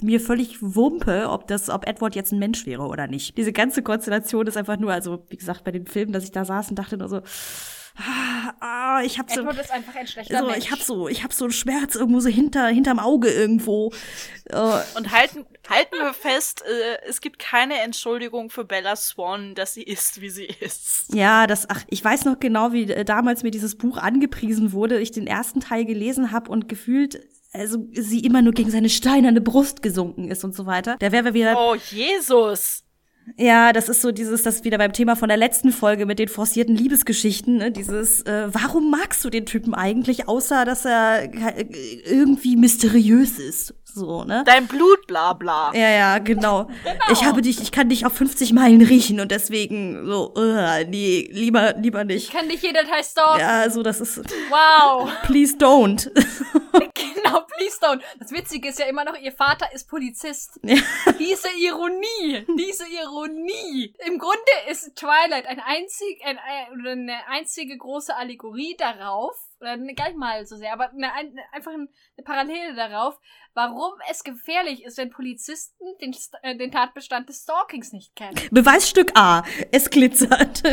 [0.00, 3.36] mir völlig Wumpe, ob das, ob Edward jetzt ein Mensch wäre oder nicht.
[3.36, 6.44] Diese ganze Konstellation ist einfach nur, also wie gesagt, bei den Filmen, dass ich da
[6.44, 7.22] saß und dachte nur so,
[7.98, 10.58] ah, ah, ich hab so, Edward ist einfach ein schlechter so, Mensch.
[10.58, 13.92] ich hab so, ich hab so einen Schmerz irgendwo so hinter, hinterm Auge irgendwo.
[14.46, 14.56] Äh,
[14.96, 19.82] Und halten, halten wir fest, äh, es gibt keine Entschuldigung für Bella Swan, dass sie
[19.82, 21.12] ist, wie sie ist.
[21.14, 25.00] ja, das, ach, ich weiß noch genau, wie äh, damals mir dieses Buch angepriesen wurde,
[25.00, 27.20] ich den ersten Teil gelesen habe und gefühlt,
[27.52, 30.96] also sie immer nur gegen seine steinerne Brust gesunken ist und so weiter.
[31.00, 32.84] Da wären wir wieder, Oh, Jesus!
[33.36, 36.18] ja, das ist so dieses, das ist wieder beim Thema von der letzten Folge mit
[36.18, 37.70] den forcierten Liebesgeschichten, ne?
[37.70, 41.64] dieses, äh, warum magst du den Typen eigentlich, außer dass er äh,
[42.06, 44.44] irgendwie mysteriös ist, so, ne?
[44.46, 45.72] Dein Blut, bla bla.
[45.74, 46.68] Ja, ja, genau.
[47.12, 51.28] Ich habe dich, ich kann dich auf 50 Meilen riechen und deswegen so, uh, nee,
[51.32, 52.32] lieber, lieber ich nicht.
[52.32, 53.40] kann nicht jeder Teil stalken.
[53.40, 54.18] Ja, so, das ist,
[54.50, 55.10] Wow.
[55.24, 56.10] please don't.
[57.28, 58.02] Genau, please don't.
[58.18, 60.58] Das Witzige ist ja immer noch, ihr Vater ist Polizist.
[60.62, 60.76] Ja.
[61.18, 63.94] Diese Ironie, diese Ironie.
[64.06, 64.38] Im Grunde
[64.68, 66.38] ist Twilight ein einzig, ein,
[66.78, 71.36] oder eine einzige große Allegorie darauf, oder gar nicht mal so sehr, aber eine, ein,
[71.52, 71.88] einfach eine
[72.24, 73.18] Parallele darauf,
[73.54, 78.38] warum es gefährlich ist, wenn Polizisten den, äh, den Tatbestand des Stalkings nicht kennen.
[78.50, 80.62] Beweisstück A, es glitzert.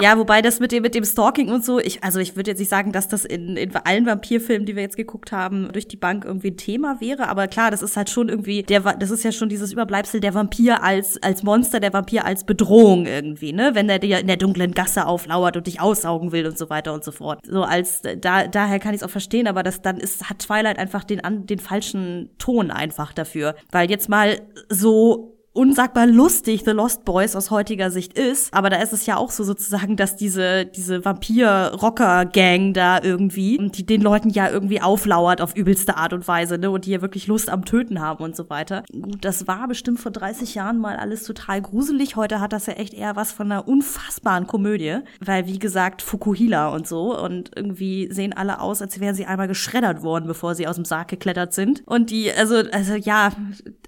[0.00, 2.58] Ja, wobei das mit dem, mit dem Stalking und so, ich, also ich würde jetzt
[2.58, 5.96] nicht sagen, dass das in, in allen Vampirfilmen, die wir jetzt geguckt haben, durch die
[5.96, 9.24] Bank irgendwie ein Thema wäre, aber klar, das ist halt schon irgendwie, der, das ist
[9.24, 13.70] ja schon dieses Überbleibsel der Vampir als, als Monster, der Vampir als Bedrohung irgendwie, ne,
[13.74, 16.92] wenn der dir in der dunklen Gasse auflauert und dich aussaugen will und so weiter
[16.92, 17.40] und so fort.
[17.46, 20.78] So als, da, daher kann ich es auch verstehen, aber das dann ist, hat Twilight
[20.78, 26.72] einfach den, an, den falschen Ton einfach dafür, weil jetzt mal so unsagbar lustig The
[26.72, 30.16] Lost Boys aus heutiger Sicht ist, aber da ist es ja auch so sozusagen, dass
[30.16, 36.26] diese diese Vampir-Rocker-Gang da irgendwie, die den Leuten ja irgendwie auflauert auf übelste Art und
[36.26, 38.82] Weise, ne, und die ja wirklich Lust am Töten haben und so weiter.
[38.92, 42.16] Gut, das war bestimmt vor 30 Jahren mal alles total gruselig.
[42.16, 46.68] Heute hat das ja echt eher was von einer unfassbaren Komödie, weil wie gesagt Fukuhila
[46.68, 50.66] und so und irgendwie sehen alle aus, als wären sie einmal geschreddert worden, bevor sie
[50.66, 51.84] aus dem Sarg geklettert sind.
[51.86, 53.30] Und die, also also ja,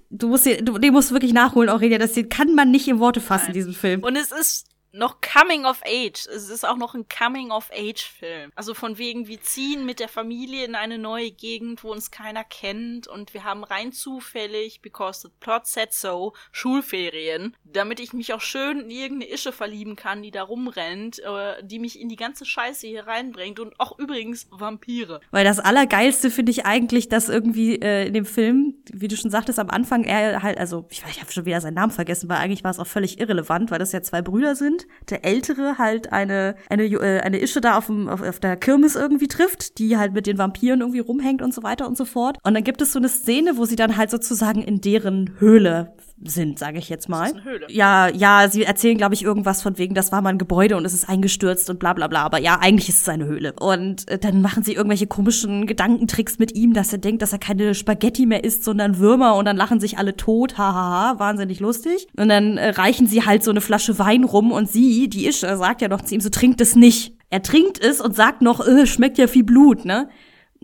[0.09, 1.97] du musst dir, du, den musst du wirklich nachholen, Aurelia.
[1.97, 4.03] Das den kann man nicht in Worte fassen, diesen Film.
[4.03, 4.67] Und es ist
[4.97, 6.27] noch Coming of Age.
[6.27, 8.51] Es ist auch noch ein Coming of Age Film.
[8.55, 12.43] Also von wegen, wir ziehen mit der Familie in eine neue Gegend, wo uns keiner
[12.43, 18.33] kennt und wir haben rein zufällig, because the plot said so, Schulferien, damit ich mich
[18.33, 22.15] auch schön in irgendeine Ische verlieben kann, die da rumrennt, äh, die mich in die
[22.15, 25.21] ganze Scheiße hier reinbringt und auch übrigens Vampire.
[25.31, 29.31] Weil das Allergeilste finde ich eigentlich, dass irgendwie äh, in dem Film, wie du schon
[29.31, 32.37] sagtest, am Anfang er halt, also ich ich habe schon wieder seinen Namen vergessen, weil
[32.37, 34.86] eigentlich war es auch völlig irrelevant, weil das ja zwei Brüder sind.
[35.09, 38.95] Der Ältere halt eine eine äh, eine Ische da auf, dem, auf, auf der Kirmes
[38.95, 42.37] irgendwie trifft, die halt mit den Vampiren irgendwie rumhängt und so weiter und so fort.
[42.43, 45.93] Und dann gibt es so eine Szene, wo sie dann halt sozusagen in deren Höhle
[46.23, 47.21] sind, sage ich jetzt mal.
[47.21, 47.67] Das ist eine Höhle.
[47.69, 50.85] Ja, ja, sie erzählen, glaube ich, irgendwas von wegen, das war mal ein Gebäude und
[50.85, 52.23] es ist eingestürzt und bla bla bla.
[52.23, 53.53] Aber ja, eigentlich ist es eine Höhle.
[53.59, 57.39] Und äh, dann machen sie irgendwelche komischen Gedankentricks mit ihm, dass er denkt, dass er
[57.39, 60.57] keine Spaghetti mehr isst, sondern Würmer und dann lachen sich alle tot.
[60.57, 62.07] Hahaha, wahnsinnig lustig.
[62.17, 65.55] Und dann äh, reichen sie halt so eine Flasche Wein rum und sie, die Ische,
[65.57, 67.13] sagt ja noch zu ihm, so trinkt es nicht.
[67.29, 70.09] Er trinkt es und sagt noch, äh, schmeckt ja wie Blut, ne?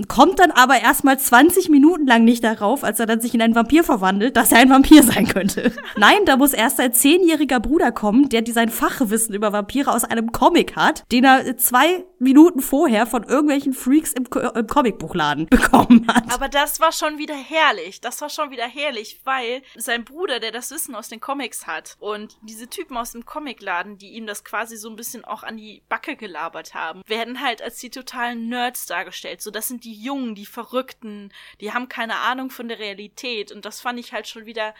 [0.08, 3.56] Kommt dann aber erstmal 20 Minuten lang nicht darauf, als er dann sich in einen
[3.56, 5.72] Vampir verwandelt, dass er ein Vampir sein könnte.
[5.98, 10.32] Nein, da muss erst sein zehnjähriger Bruder kommen, der sein Fachwissen über Vampire aus einem
[10.32, 16.34] Comic hat, den er zwei Minuten vorher von irgendwelchen Freaks im, im Comicbuchladen bekommen hat.
[16.34, 18.02] Aber das war schon wieder herrlich.
[18.02, 21.96] Das war schon wieder herrlich, weil sein Bruder, der das Wissen aus den Comics hat
[22.00, 25.58] und diese Typen aus dem Comicladen, die ihm das quasi so ein bisschen auch an
[25.58, 29.42] die Backe gelabert haben, werden halt als die totalen Nerds dargestellt.
[29.42, 31.32] So, das sind die Jungen, die Verrückten,
[31.62, 33.52] die haben keine Ahnung von der Realität.
[33.52, 34.74] Und das fand ich halt schon wieder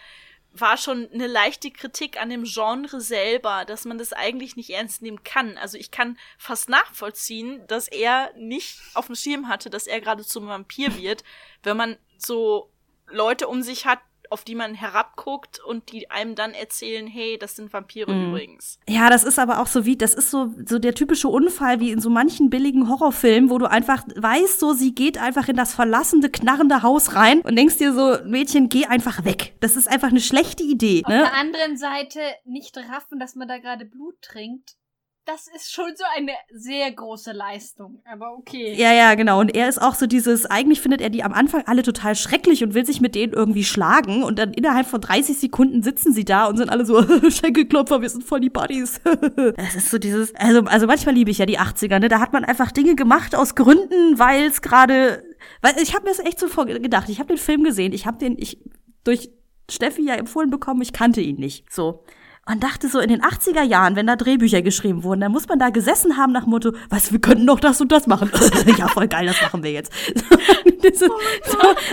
[0.54, 5.02] war schon eine leichte Kritik an dem Genre selber, dass man das eigentlich nicht ernst
[5.02, 5.58] nehmen kann.
[5.58, 10.24] Also ich kann fast nachvollziehen, dass er nicht auf dem Schirm hatte, dass er gerade
[10.24, 11.24] zum Vampir wird,
[11.64, 12.72] wenn man so
[13.08, 14.00] Leute um sich hat,
[14.34, 18.30] auf die man herabguckt und die einem dann erzählen, hey, das sind Vampire Mhm.
[18.30, 18.80] übrigens.
[18.90, 21.92] Ja, das ist aber auch so wie, das ist so, so der typische Unfall wie
[21.92, 25.74] in so manchen billigen Horrorfilmen, wo du einfach weißt, so, sie geht einfach in das
[25.74, 29.54] verlassene, knarrende Haus rein und denkst dir so, Mädchen, geh einfach weg.
[29.60, 31.20] Das ist einfach eine schlechte Idee, Auf ne?
[31.20, 34.76] der anderen Seite nicht raffen, dass man da gerade Blut trinkt.
[35.26, 38.02] Das ist schon so eine sehr große Leistung.
[38.06, 38.74] Aber okay.
[38.74, 39.40] Ja, ja, genau.
[39.40, 42.62] Und er ist auch so dieses, eigentlich findet er die am Anfang alle total schrecklich
[42.62, 44.24] und will sich mit denen irgendwie schlagen.
[44.24, 48.10] Und dann innerhalb von 30 Sekunden sitzen sie da und sind alle so, Schenkelklopfer, wir
[48.10, 49.00] sind voll die Buddies.
[49.56, 52.10] Es ist so dieses, also, also manchmal liebe ich ja die 80er, ne?
[52.10, 55.24] Da hat man einfach Dinge gemacht aus Gründen, weil es gerade,
[55.62, 57.08] weil ich habe mir das echt so gedacht.
[57.10, 58.60] Ich habe den Film gesehen, ich habe den, ich
[59.04, 59.30] durch
[59.70, 61.72] Steffi ja empfohlen bekommen, ich kannte ihn nicht.
[61.72, 62.04] So.
[62.46, 65.60] Und dachte so, in den 80er Jahren, wenn da Drehbücher geschrieben wurden, dann muss man
[65.60, 68.30] da gesessen haben nach Motto, was, wir könnten doch das und das machen.
[68.78, 69.94] ja, voll geil, das machen wir jetzt.
[70.84, 71.08] Ist- so,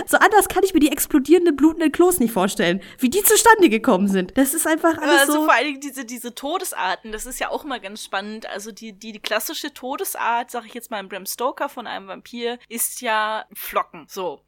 [0.05, 4.09] so anders kann ich mir die explodierenden, blutenden Klos nicht vorstellen, wie die zustande gekommen
[4.09, 4.37] sind.
[4.37, 5.43] Das ist einfach alles Also so.
[5.45, 8.45] vor allen Dingen diese, diese Todesarten, das ist ja auch immer ganz spannend.
[8.49, 12.07] Also die, die, die klassische Todesart, sag ich jetzt mal im Bram Stoker von einem
[12.09, 14.05] Vampir, ist ja Flocken.
[14.09, 14.41] So.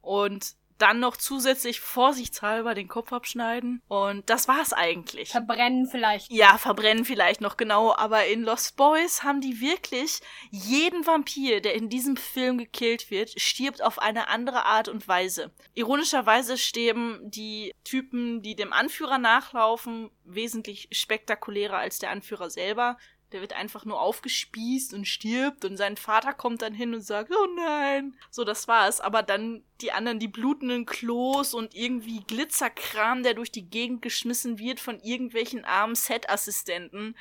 [0.00, 3.82] Und dann noch zusätzlich vorsichtshalber den Kopf abschneiden.
[3.88, 5.30] Und das war's eigentlich.
[5.30, 6.30] Verbrennen vielleicht.
[6.30, 11.74] Ja, verbrennen vielleicht noch genau, aber in Lost Boys haben die wirklich jeden Vampir, der
[11.74, 15.52] in diesem Film gekillt wird, stirbt auf eine andere Art und Weise.
[15.74, 22.96] Ironischerweise sterben die Typen, die dem Anführer nachlaufen, wesentlich spektakulärer als der Anführer selber.
[23.32, 27.32] Der wird einfach nur aufgespießt und stirbt und sein Vater kommt dann hin und sagt,
[27.32, 28.14] oh nein.
[28.30, 29.00] So, das war's.
[29.00, 34.58] Aber dann die anderen, die blutenden Klos und irgendwie Glitzerkram, der durch die Gegend geschmissen
[34.58, 37.14] wird von irgendwelchen armen Set-Assistenten.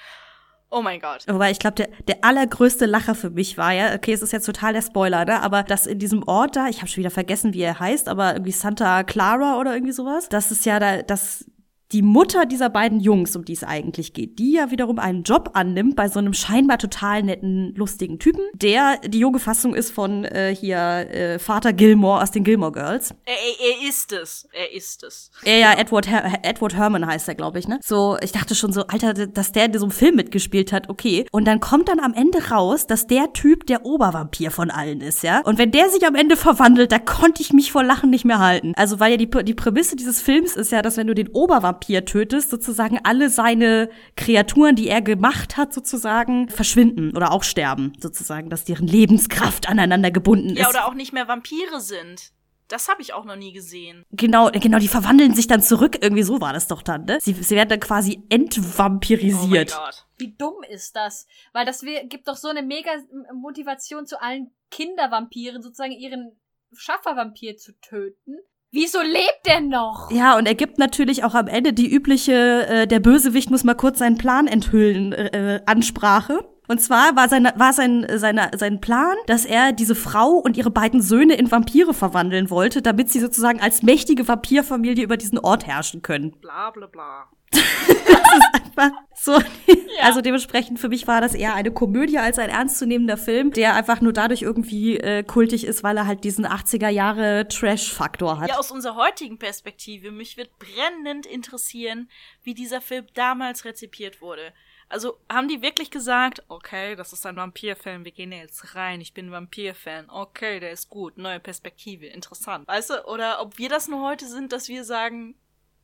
[0.73, 1.25] Oh mein Gott.
[1.27, 4.45] Wobei ich glaube, der, der allergrößte Lacher für mich war ja, okay, es ist jetzt
[4.45, 5.41] total der Spoiler, ne?
[5.41, 8.33] Aber dass in diesem Ort da, ich habe schon wieder vergessen, wie er heißt, aber
[8.33, 11.45] irgendwie Santa Clara oder irgendwie sowas, das ist ja da, das
[11.91, 15.51] die Mutter dieser beiden Jungs, um die es eigentlich geht, die ja wiederum einen Job
[15.53, 20.23] annimmt bei so einem scheinbar total netten, lustigen Typen, der die junge Fassung ist von
[20.25, 23.13] äh, hier äh, Vater Gilmore aus den Gilmore Girls.
[23.25, 24.47] Er, er, er ist es.
[24.53, 25.31] Er ist es.
[25.43, 27.79] Ja, ja, Edward, Her Edward Herman heißt er, glaube ich, ne?
[27.83, 31.25] So, ich dachte schon so, Alter, dass der in so einem Film mitgespielt hat, okay.
[31.31, 35.23] Und dann kommt dann am Ende raus, dass der Typ der Obervampir von allen ist,
[35.23, 35.41] ja?
[35.41, 38.39] Und wenn der sich am Ende verwandelt, da konnte ich mich vor Lachen nicht mehr
[38.39, 38.73] halten.
[38.75, 41.80] Also, weil ja die, die Prämisse dieses Films ist ja, dass wenn du den Obervampir
[41.85, 48.49] tötest, sozusagen alle seine Kreaturen, die er gemacht hat, sozusagen verschwinden oder auch sterben, sozusagen,
[48.49, 50.69] dass deren Lebenskraft aneinander gebunden Ja, ist.
[50.69, 52.31] oder auch nicht mehr Vampire sind.
[52.67, 54.05] Das habe ich auch noch nie gesehen.
[54.11, 55.97] Genau, genau, die verwandeln sich dann zurück.
[56.01, 57.17] Irgendwie so war das doch dann, ne?
[57.21, 59.75] Sie, sie werden dann quasi Oh mein entvampirisiert.
[59.75, 60.05] Gott.
[60.17, 61.25] Wie dumm ist das?
[61.51, 62.91] Weil das gibt doch so eine mega
[63.33, 66.39] Motivation zu allen Kindervampiren, sozusagen ihren
[66.73, 68.37] Schaffervampir zu töten.
[68.73, 70.09] Wieso lebt der noch?
[70.11, 73.75] Ja, und er gibt natürlich auch am Ende die übliche, äh, der Bösewicht muss mal
[73.75, 76.39] kurz seinen Plan enthüllen, äh, äh Ansprache.
[76.71, 80.71] Und zwar war, sein, war sein, seine, sein Plan, dass er diese Frau und ihre
[80.71, 85.67] beiden Söhne in Vampire verwandeln wollte, damit sie sozusagen als mächtige Vampirfamilie über diesen Ort
[85.67, 86.31] herrschen können.
[86.39, 87.27] Bla bla bla.
[87.51, 89.33] das ist einfach so.
[89.33, 90.03] Ja.
[90.03, 93.99] Also dementsprechend für mich war das eher eine Komödie als ein ernstzunehmender Film, der einfach
[93.99, 98.47] nur dadurch irgendwie äh, kultig ist, weil er halt diesen 80er Jahre Trash-Faktor hat.
[98.47, 102.09] Ja, aus unserer heutigen Perspektive, mich wird brennend interessieren,
[102.43, 104.53] wie dieser Film damals rezipiert wurde.
[104.91, 109.13] Also haben die wirklich gesagt, okay, das ist ein Vampirfilm, wir gehen jetzt rein, ich
[109.13, 112.67] bin Vampirfan, okay, der ist gut, neue Perspektive, interessant.
[112.67, 115.35] Weißt du, oder ob wir das nur heute sind, dass wir sagen,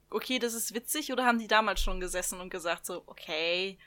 [0.09, 3.77] okay, das ist witzig, oder haben die damals schon gesessen und gesagt so, okay,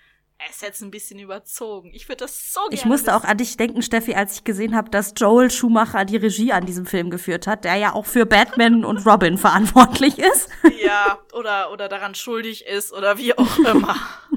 [0.49, 1.91] ist jetzt ein bisschen überzogen.
[1.93, 3.17] Ich würde das so gerne Ich musste wissen.
[3.17, 6.65] auch an dich denken, Steffi, als ich gesehen habe, dass Joel Schumacher die Regie an
[6.67, 10.49] diesem Film geführt hat, der ja auch für Batman und Robin verantwortlich ist.
[10.83, 13.95] Ja, oder, oder daran schuldig ist, oder wie auch immer.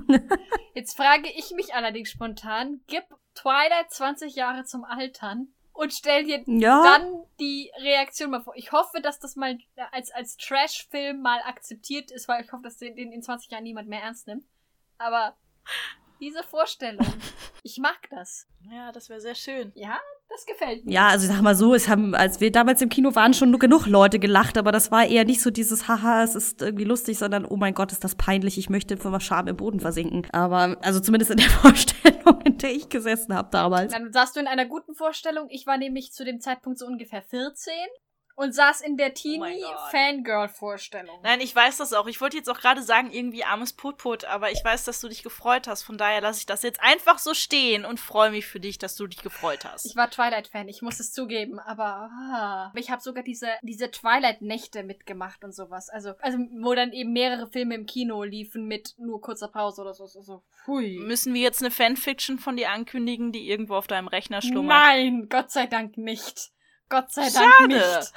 [0.74, 6.44] Jetzt frage ich mich allerdings spontan, gib Twilight 20 Jahre zum Altern und stell dir
[6.46, 6.84] Ja.
[6.84, 8.54] dann die Reaktion mal vor.
[8.58, 9.58] Ich hoffe, dass das mal
[9.92, 13.64] als, als Trash-Film mal akzeptiert ist, weil ich hoffe, dass den, den in 20 Jahren
[13.64, 14.44] niemand mehr ernst nimmt.
[14.98, 15.36] Aber
[16.20, 17.06] diese Vorstellung,
[17.64, 18.48] ich mag das.
[18.72, 19.72] ja, das wäre sehr schön.
[19.76, 20.00] Ja,
[20.30, 20.94] das gefällt mir.
[20.94, 23.60] Ja, also sag mal so, es haben, als wir damals im Kino waren, schon nur
[23.60, 27.18] genug Leute gelacht, aber das war eher nicht so dieses Haha, es ist irgendwie lustig,
[27.18, 30.26] sondern oh mein Gott, ist das peinlich, ich möchte vor Scham im Boden versinken.
[30.32, 33.92] Aber also zumindest in der Vorstellung, in der ich gesessen habe damals.
[33.92, 35.48] Dann saßt du in einer guten Vorstellung.
[35.50, 37.74] Ich war nämlich zu dem Zeitpunkt so ungefähr 14
[38.36, 39.14] und saß in der Oh.
[39.14, 41.20] Teenie-Fangirl-Vorstellung.
[41.24, 42.08] Nein, ich weiß das auch.
[42.08, 45.24] Ich wollte jetzt auch gerade sagen, irgendwie armes Putput, aber ich weiß, dass du dich
[45.24, 45.84] gefreut hast.
[45.84, 48.96] Von daher lasse ich das jetzt einfach so stehen und freue mich für dich, dass
[48.96, 49.86] du dich gefreut hast.
[49.86, 54.84] Ich war Twilight-Fan, ich muss es zugeben, aber ah, ich habe sogar diese, diese Twilight-Nächte
[54.84, 55.90] mitgemacht und sowas.
[55.90, 59.94] Also, also, wo dann eben mehrere Filme im Kino liefen mit nur kurzer Pause oder
[59.94, 60.08] so.
[60.08, 60.44] so, so.
[60.68, 60.98] Hui.
[61.00, 64.78] Müssen wir jetzt eine Fanfiction von dir ankündigen, die irgendwo auf deinem Rechner schlummert?
[64.78, 66.52] Nein, Gott sei Dank nicht.
[66.94, 67.68] Gott sei Dank Schade.
[67.74, 68.14] nicht.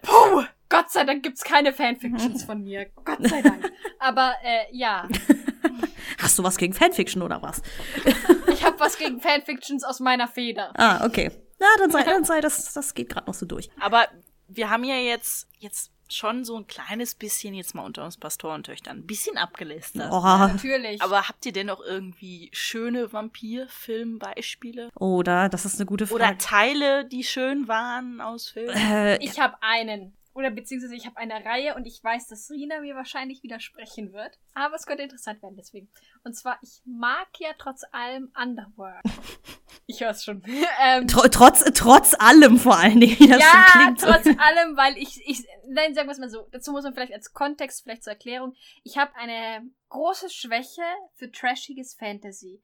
[0.02, 2.86] Puh, Gott sei Dank gibt's keine Fanfictions von mir.
[3.04, 3.70] Gott sei Dank.
[3.98, 5.06] Aber äh, ja,
[6.18, 7.60] Hast du was gegen Fanfiction oder was?
[8.52, 10.72] ich habe was gegen Fanfictions aus meiner Feder.
[10.76, 11.30] Ah, okay.
[11.60, 13.68] Ja, dann sei, dann sei das, das geht gerade noch so durch.
[13.80, 14.08] Aber
[14.46, 18.98] wir haben ja jetzt, jetzt schon so ein kleines bisschen, jetzt mal unter uns Pastorentöchtern,
[18.98, 20.10] ein bisschen abgelästert.
[20.12, 21.00] Oh, Natürlich.
[21.02, 24.90] Aber habt ihr denn noch irgendwie schöne Vampirfilmbeispiele?
[24.94, 26.38] oder, das ist eine gute Oder Frage.
[26.38, 28.76] Teile, die schön waren aus Filmen?
[28.76, 30.14] Äh, Ich habe einen.
[30.38, 34.38] Oder beziehungsweise ich habe eine Reihe und ich weiß, dass Rina mir wahrscheinlich widersprechen wird.
[34.54, 35.90] Aber es könnte interessant werden deswegen.
[36.22, 39.02] Und zwar, ich mag ja trotz allem Underworld.
[39.86, 40.44] ich höre es schon.
[40.80, 44.00] ähm, tr trotz, trotz allem vor allen Dingen, wie das ja, schon klingt.
[44.00, 46.46] trotz allem, weil ich, ich, nein, sagen wir es mal so.
[46.52, 48.54] Dazu muss man vielleicht als Kontext, vielleicht zur Erklärung.
[48.84, 50.84] Ich habe eine große Schwäche
[51.16, 52.62] für trashiges Fantasy.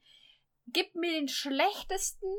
[0.67, 2.29] Gib mir den schlechtesten,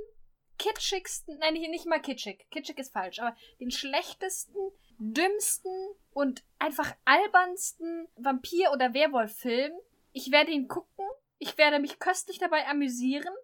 [0.57, 2.46] kitschigsten, nein, nicht, nicht mal kitschig.
[2.51, 4.59] Kitschig ist falsch, aber den schlechtesten,
[4.98, 5.72] dümmsten
[6.12, 9.72] und einfach albernsten Vampir- oder Werwolf-Film.
[10.12, 11.04] Ich werde ihn gucken.
[11.38, 13.35] Ich werde mich köstlich dabei amüsieren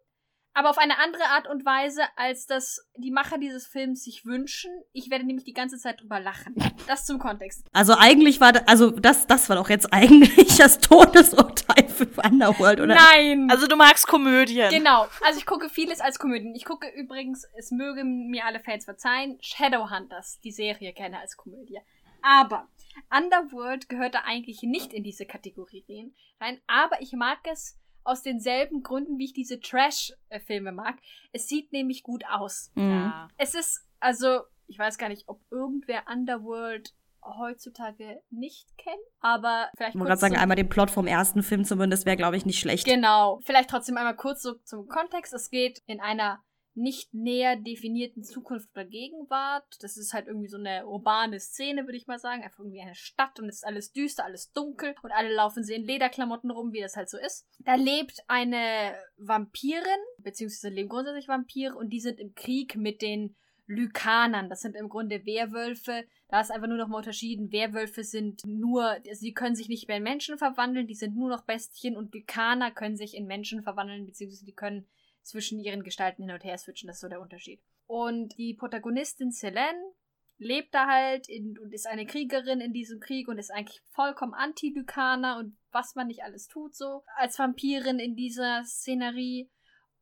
[0.55, 4.71] aber auf eine andere Art und Weise, als das die Macher dieses Films sich wünschen.
[4.93, 6.55] Ich werde nämlich die ganze Zeit drüber lachen.
[6.87, 7.65] Das zum Kontext.
[7.73, 12.81] Also eigentlich war, da- also das, das war doch jetzt eigentlich das Todesurteil für Underworld,
[12.81, 12.95] oder?
[12.95, 13.49] Nein!
[13.51, 14.71] Also du magst Komödien.
[14.71, 15.07] Genau.
[15.27, 16.55] Also ich gucke vieles als Komödien.
[16.55, 21.79] Ich gucke übrigens, es mögen mir alle Fans verzeihen, Shadowhunters, die Serie kenne als Komödie.
[22.23, 22.69] Aber
[23.11, 26.61] Underworld gehört da eigentlich nicht in diese Kategorien rein.
[26.67, 30.97] Aber ich mag es aus denselben Gründen, wie ich diese Trash-Filme mag.
[31.33, 32.71] Es sieht nämlich gut aus.
[32.75, 32.91] Mhm.
[32.91, 33.29] Ja.
[33.37, 39.95] Es ist, also, ich weiß gar nicht, ob irgendwer Underworld heutzutage nicht kennt, aber vielleicht
[39.95, 42.45] Ich wollte gerade sagen, so- einmal den Plot vom ersten Film zumindest wäre, glaube ich,
[42.47, 42.85] nicht schlecht.
[42.85, 43.41] Genau.
[43.45, 45.33] Vielleicht trotzdem einmal kurz so zum Kontext.
[45.33, 46.43] Es geht in einer
[46.75, 49.67] nicht näher definierten Zukunft oder Gegenwart.
[49.81, 52.43] Das ist halt irgendwie so eine urbane Szene, würde ich mal sagen.
[52.43, 55.75] Einfach irgendwie eine Stadt und es ist alles düster, alles dunkel und alle laufen sie
[55.75, 57.47] in Lederklamotten rum, wie das halt so ist.
[57.61, 59.83] Da lebt eine Vampirin,
[60.19, 64.49] beziehungsweise leben grundsätzlich Vampire und die sind im Krieg mit den Lykanern.
[64.49, 66.05] Das sind im Grunde Werwölfe.
[66.29, 67.53] Da ist einfach nur noch mal unterschieden.
[67.53, 71.29] Werwölfe sind nur, also sie können sich nicht mehr in Menschen verwandeln, die sind nur
[71.29, 74.87] noch Bestien und Lykaner können sich in Menschen verwandeln, beziehungsweise die können
[75.23, 76.87] zwischen ihren Gestalten hin und her switchen.
[76.87, 77.61] Das ist so der Unterschied.
[77.87, 79.93] Und die Protagonistin Selene
[80.39, 84.35] lebt da halt in, und ist eine Kriegerin in diesem Krieg und ist eigentlich vollkommen
[84.35, 89.51] anti-Lykaner und was man nicht alles tut so als Vampirin in dieser Szenerie.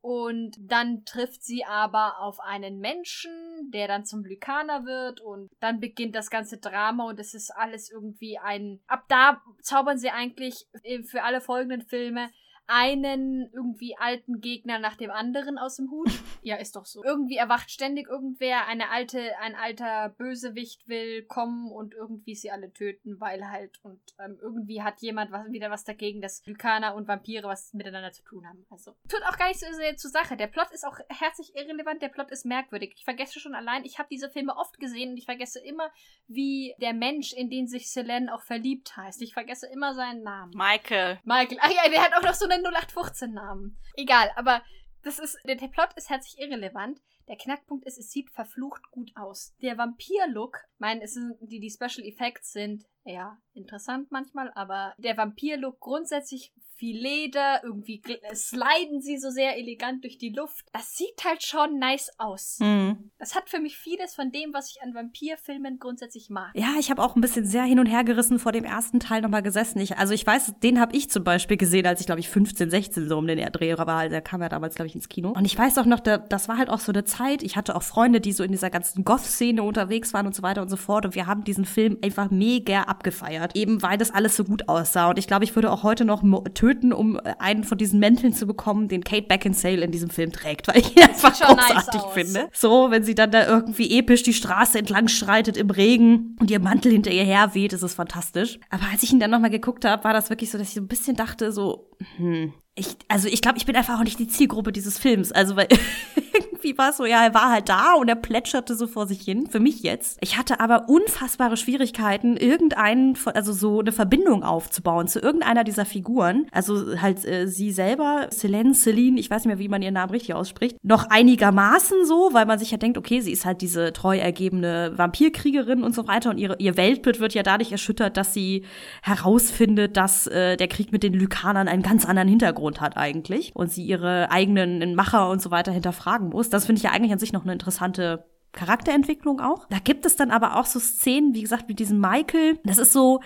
[0.03, 5.79] Und dann trifft sie aber auf einen Menschen, der dann zum Lykaner wird und dann
[5.79, 8.81] beginnt das ganze Drama und es ist alles irgendwie ein.
[8.87, 12.31] Ab da zaubern sie eigentlich äh, für alle folgenden Filme
[12.71, 16.11] einen irgendwie alten Gegner nach dem anderen aus dem Hut.
[16.43, 17.05] Ja, ist doch so.
[17.05, 22.73] Irgendwie erwacht ständig irgendwer, eine alte, ein alter Bösewicht will kommen und irgendwie sie alle
[22.73, 27.09] töten, weil halt und ähm, irgendwie hat jemand was, wieder was dagegen, dass Lykaner und
[27.09, 28.65] Vampire was miteinander zu tun haben.
[28.71, 30.39] Also tut auch gar nicht so sehr zur Sache.
[30.39, 32.95] Der Plot ist auch herzlich irrelevant, der Plot ist merkwürdig.
[32.97, 35.91] Ich vergesse schon allein, ich habe diese Filme oft gesehen und ich vergesse immer,
[36.27, 39.21] wie der Mensch, in den sich Selene auch verliebt heißt.
[39.21, 40.53] Ich vergesse immer seinen Namen.
[40.55, 41.21] Michael.
[41.25, 41.59] Michael.
[41.61, 43.79] Ach ja, der hat auch noch so einen 0815-Namen.
[43.95, 44.63] Egal, aber
[45.03, 47.01] das ist, der, der Plot ist herzlich irrelevant.
[47.29, 49.55] Der Knackpunkt ist, es sieht verflucht gut aus.
[49.63, 55.81] Der Vampir-Look, mein, es die, die Special Effects sind, ja, interessant manchmal, aber der Vampir-Look
[55.81, 58.01] grundsätzlich viel Leder, irgendwie
[58.33, 60.65] sliden sie so sehr elegant durch die Luft.
[60.73, 62.57] Das sieht halt schon nice aus.
[62.61, 63.11] Mhm.
[63.19, 66.53] Das hat für mich vieles von dem, was ich an Vampirfilmen grundsätzlich mag.
[66.55, 69.21] Ja, ich habe auch ein bisschen sehr hin und her gerissen vor dem ersten Teil
[69.21, 69.79] nochmal gesessen.
[69.79, 72.71] Ich, also ich weiß, den habe ich zum Beispiel gesehen, als ich glaube ich 15,
[72.71, 74.09] 16 so um den Dreh war.
[74.09, 75.33] Der kam ja damals glaube ich ins Kino.
[75.33, 77.43] Und ich weiß auch noch, da, das war halt auch so eine Zeit.
[77.43, 80.63] Ich hatte auch Freunde, die so in dieser ganzen Goth-Szene unterwegs waren und so weiter
[80.63, 81.05] und so fort.
[81.05, 85.11] Und wir haben diesen Film einfach mega abgefeiert, eben weil das alles so gut aussah.
[85.11, 86.23] Und ich glaube, ich würde auch heute noch
[86.55, 90.11] töten töten, um äh, einen von diesen Mänteln zu bekommen, den Kate Beckinsale in diesem
[90.11, 92.49] Film trägt, weil ich ihn einfach großartig nice finde.
[92.53, 96.61] So, wenn sie dann da irgendwie episch die Straße entlang schreitet im Regen und ihr
[96.61, 98.59] Mantel hinter ihr her weht, ist es fantastisch.
[98.71, 100.81] Aber als ich ihn dann nochmal geguckt habe, war das wirklich so, dass ich so
[100.81, 104.29] ein bisschen dachte, so, hm, ich, also ich glaube, ich bin einfach auch nicht die
[104.29, 105.33] Zielgruppe dieses Films.
[105.33, 105.69] Also, weil
[106.61, 109.23] irgendwie war es so, ja, er war halt da und er plätscherte so vor sich
[109.23, 110.19] hin, für mich jetzt.
[110.21, 116.47] Ich hatte aber unfassbare Schwierigkeiten, irgendeinen, also so eine Verbindung aufzubauen zu irgendeiner dieser Figuren.
[116.53, 120.13] Also halt äh, sie selber, Selene, Celine, ich weiß nicht mehr, wie man ihren Namen
[120.13, 123.93] richtig ausspricht, noch einigermaßen so, weil man sich ja denkt, okay, sie ist halt diese
[123.93, 128.33] treu ergebene Vampirkriegerin und so weiter und ihre, ihr Weltbild wird ja dadurch erschüttert, dass
[128.33, 128.65] sie
[129.03, 133.71] herausfindet, dass äh, der Krieg mit den Lykanern einen ganz anderen Hintergrund hat eigentlich und
[133.71, 136.51] sie ihre eigenen Macher und so weiter hinterfragen muss.
[136.51, 139.67] Das finde ich ja eigentlich an sich noch eine interessante Charakterentwicklung auch.
[139.69, 142.59] Da gibt es dann aber auch so Szenen, wie gesagt, wie diesen Michael.
[142.65, 143.21] Das ist so,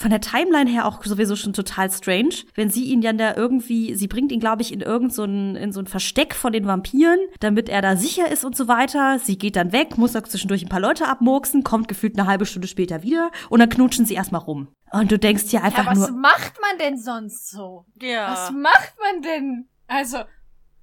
[0.00, 3.94] von der Timeline her auch sowieso schon total strange, wenn sie ihn dann da irgendwie,
[3.94, 6.66] sie bringt ihn, glaube ich, in irgend so ein, in so ein Versteck von den
[6.66, 9.18] Vampiren, damit er da sicher ist und so weiter.
[9.18, 12.46] Sie geht dann weg, muss da zwischendurch ein paar Leute abmurksen, kommt gefühlt eine halbe
[12.46, 14.68] Stunde später wieder und dann knutschen sie erstmal rum.
[14.90, 16.08] Und du denkst dir einfach ja, was nur.
[16.08, 17.84] Was macht man denn sonst so?
[18.00, 18.32] Ja.
[18.32, 19.68] Was macht man denn?
[19.86, 20.20] Also,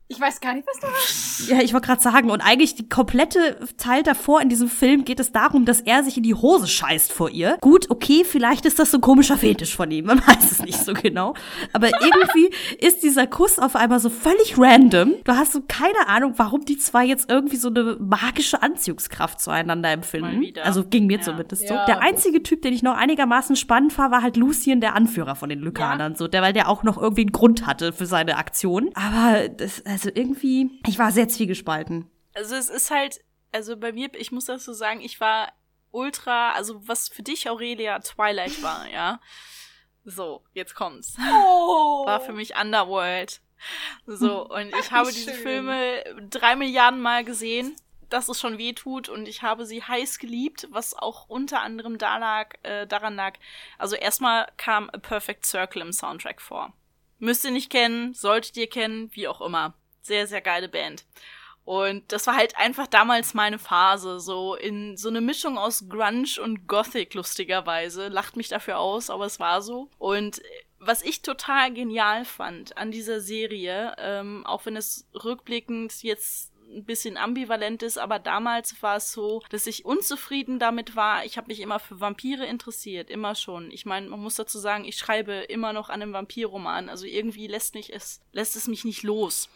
[0.09, 1.49] ich weiß gar nicht, was du hast.
[1.49, 5.19] Ja, ich wollte gerade sagen, und eigentlich die komplette Teil davor in diesem Film geht
[5.19, 7.57] es darum, dass er sich in die Hose scheißt vor ihr.
[7.59, 10.79] Gut, okay, vielleicht ist das so ein komischer Fetisch von ihm, man weiß es nicht
[10.79, 11.33] so genau.
[11.73, 12.49] Aber irgendwie
[12.79, 15.15] ist dieser Kuss auf einmal so völlig random.
[15.25, 19.91] Du hast so keine Ahnung, warum die zwei jetzt irgendwie so eine magische Anziehungskraft zueinander
[19.91, 20.57] empfinden.
[20.63, 21.23] Also ging mir ja.
[21.23, 21.67] zumindest ja.
[21.67, 21.85] so.
[21.85, 25.49] Der einzige Typ, den ich noch einigermaßen spannend fand, war halt Lucien, der Anführer von
[25.49, 26.17] den Lykanern, ja.
[26.17, 28.89] so, der, weil der auch noch irgendwie einen Grund hatte für seine Aktion.
[28.93, 32.07] Aber das, also irgendwie, ich war sehr zwiegespalten.
[32.35, 33.19] Also es ist halt,
[33.51, 35.51] also bei mir, ich muss das so sagen, ich war
[35.89, 39.19] ultra, also was für dich, Aurelia, Twilight war, ja.
[40.05, 41.15] So, jetzt kommt's.
[41.17, 42.05] Oh.
[42.05, 43.41] War für mich Underworld.
[44.05, 47.75] So, und ich habe diese Filme drei Milliarden Mal gesehen,
[48.07, 51.97] dass es schon weh tut und ich habe sie heiß geliebt, was auch unter anderem
[51.97, 53.33] da lag, äh, daran lag.
[53.79, 56.71] Also erstmal kam A Perfect Circle im Soundtrack vor.
[57.17, 59.73] Müsst ihr nicht kennen, solltet ihr kennen, wie auch immer
[60.07, 61.05] sehr, sehr geile Band.
[61.67, 66.41] Und das war halt einfach damals meine Phase, so in so eine Mischung aus Grunge
[66.41, 68.07] und Gothic, lustigerweise.
[68.07, 69.89] Lacht mich dafür aus, aber es war so.
[69.97, 70.41] Und
[70.79, 76.85] was ich total genial fand an dieser Serie, ähm, auch wenn es rückblickend jetzt ein
[76.85, 81.25] bisschen ambivalent ist, aber damals war es so, dass ich unzufrieden damit war.
[81.25, 83.71] Ich habe mich immer für Vampire interessiert, immer schon.
[83.71, 87.47] Ich meine, man muss dazu sagen, ich schreibe immer noch an einem Vampirroman, also irgendwie
[87.47, 89.49] lässt mich es lässt es mich nicht los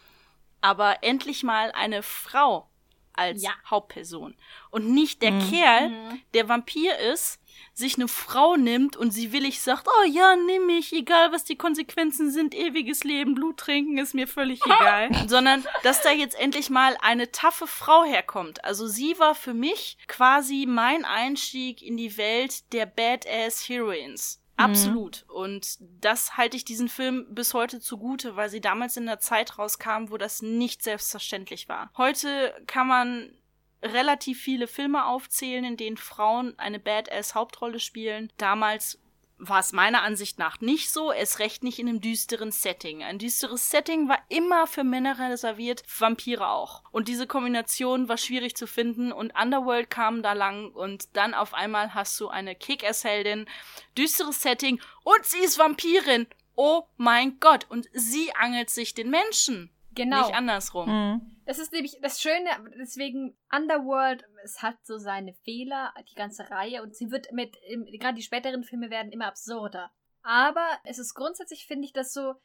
[0.62, 2.68] aber endlich mal eine Frau
[3.14, 3.52] als ja.
[3.70, 4.36] Hauptperson.
[4.70, 5.50] Und nicht der mhm.
[5.50, 6.22] Kerl, mhm.
[6.34, 7.40] der Vampir ist,
[7.74, 11.56] sich eine Frau nimmt und sie willig sagt, oh ja, nimm mich, egal was die
[11.56, 15.10] Konsequenzen sind, ewiges Leben, Blut trinken ist mir völlig egal.
[15.28, 18.64] Sondern, dass da jetzt endlich mal eine taffe Frau herkommt.
[18.66, 24.41] Also sie war für mich quasi mein Einstieg in die Welt der Badass Heroines.
[24.68, 24.74] Mhm.
[24.74, 25.26] Absolut.
[25.28, 25.36] Mhm.
[25.36, 29.58] Und das halte ich diesen Film bis heute zugute, weil sie damals in der Zeit
[29.58, 31.92] rauskam, wo das nicht selbstverständlich war.
[31.98, 33.32] Heute kann man
[33.84, 38.32] relativ viele Filme aufzählen, in denen Frauen eine Badass Hauptrolle spielen.
[38.38, 39.00] Damals
[39.44, 43.02] war es meiner Ansicht nach nicht so, es recht nicht in einem düsteren Setting.
[43.02, 46.84] Ein düsteres Setting war immer für Männer reserviert, Vampire auch.
[46.92, 51.56] Und diese Kombination war schwierig zu finden und Underworld kam da lang und dann auf
[51.56, 53.48] einmal hast du eine Kick-Ass-Heldin,
[53.98, 56.28] düsteres Setting und sie ist Vampirin.
[56.56, 57.66] Oh mein Gott.
[57.70, 59.72] Und sie angelt sich den Menschen.
[59.96, 60.26] Genau.
[60.26, 60.90] Nicht andersrum.
[60.90, 61.22] Mhm.
[61.46, 66.82] Das ist nämlich das Schöne, deswegen Underworld, es hat so seine Fehler, die ganze Reihe,
[66.82, 67.58] und sie wird mit,
[68.00, 69.92] gerade die späteren Filme werden immer absurder.
[70.24, 72.36] Aber es ist grundsätzlich, finde ich, das so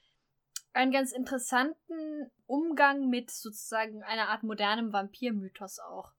[0.73, 6.13] einen ganz interessanten Umgang mit sozusagen einer Art modernem Vampirmythos auch.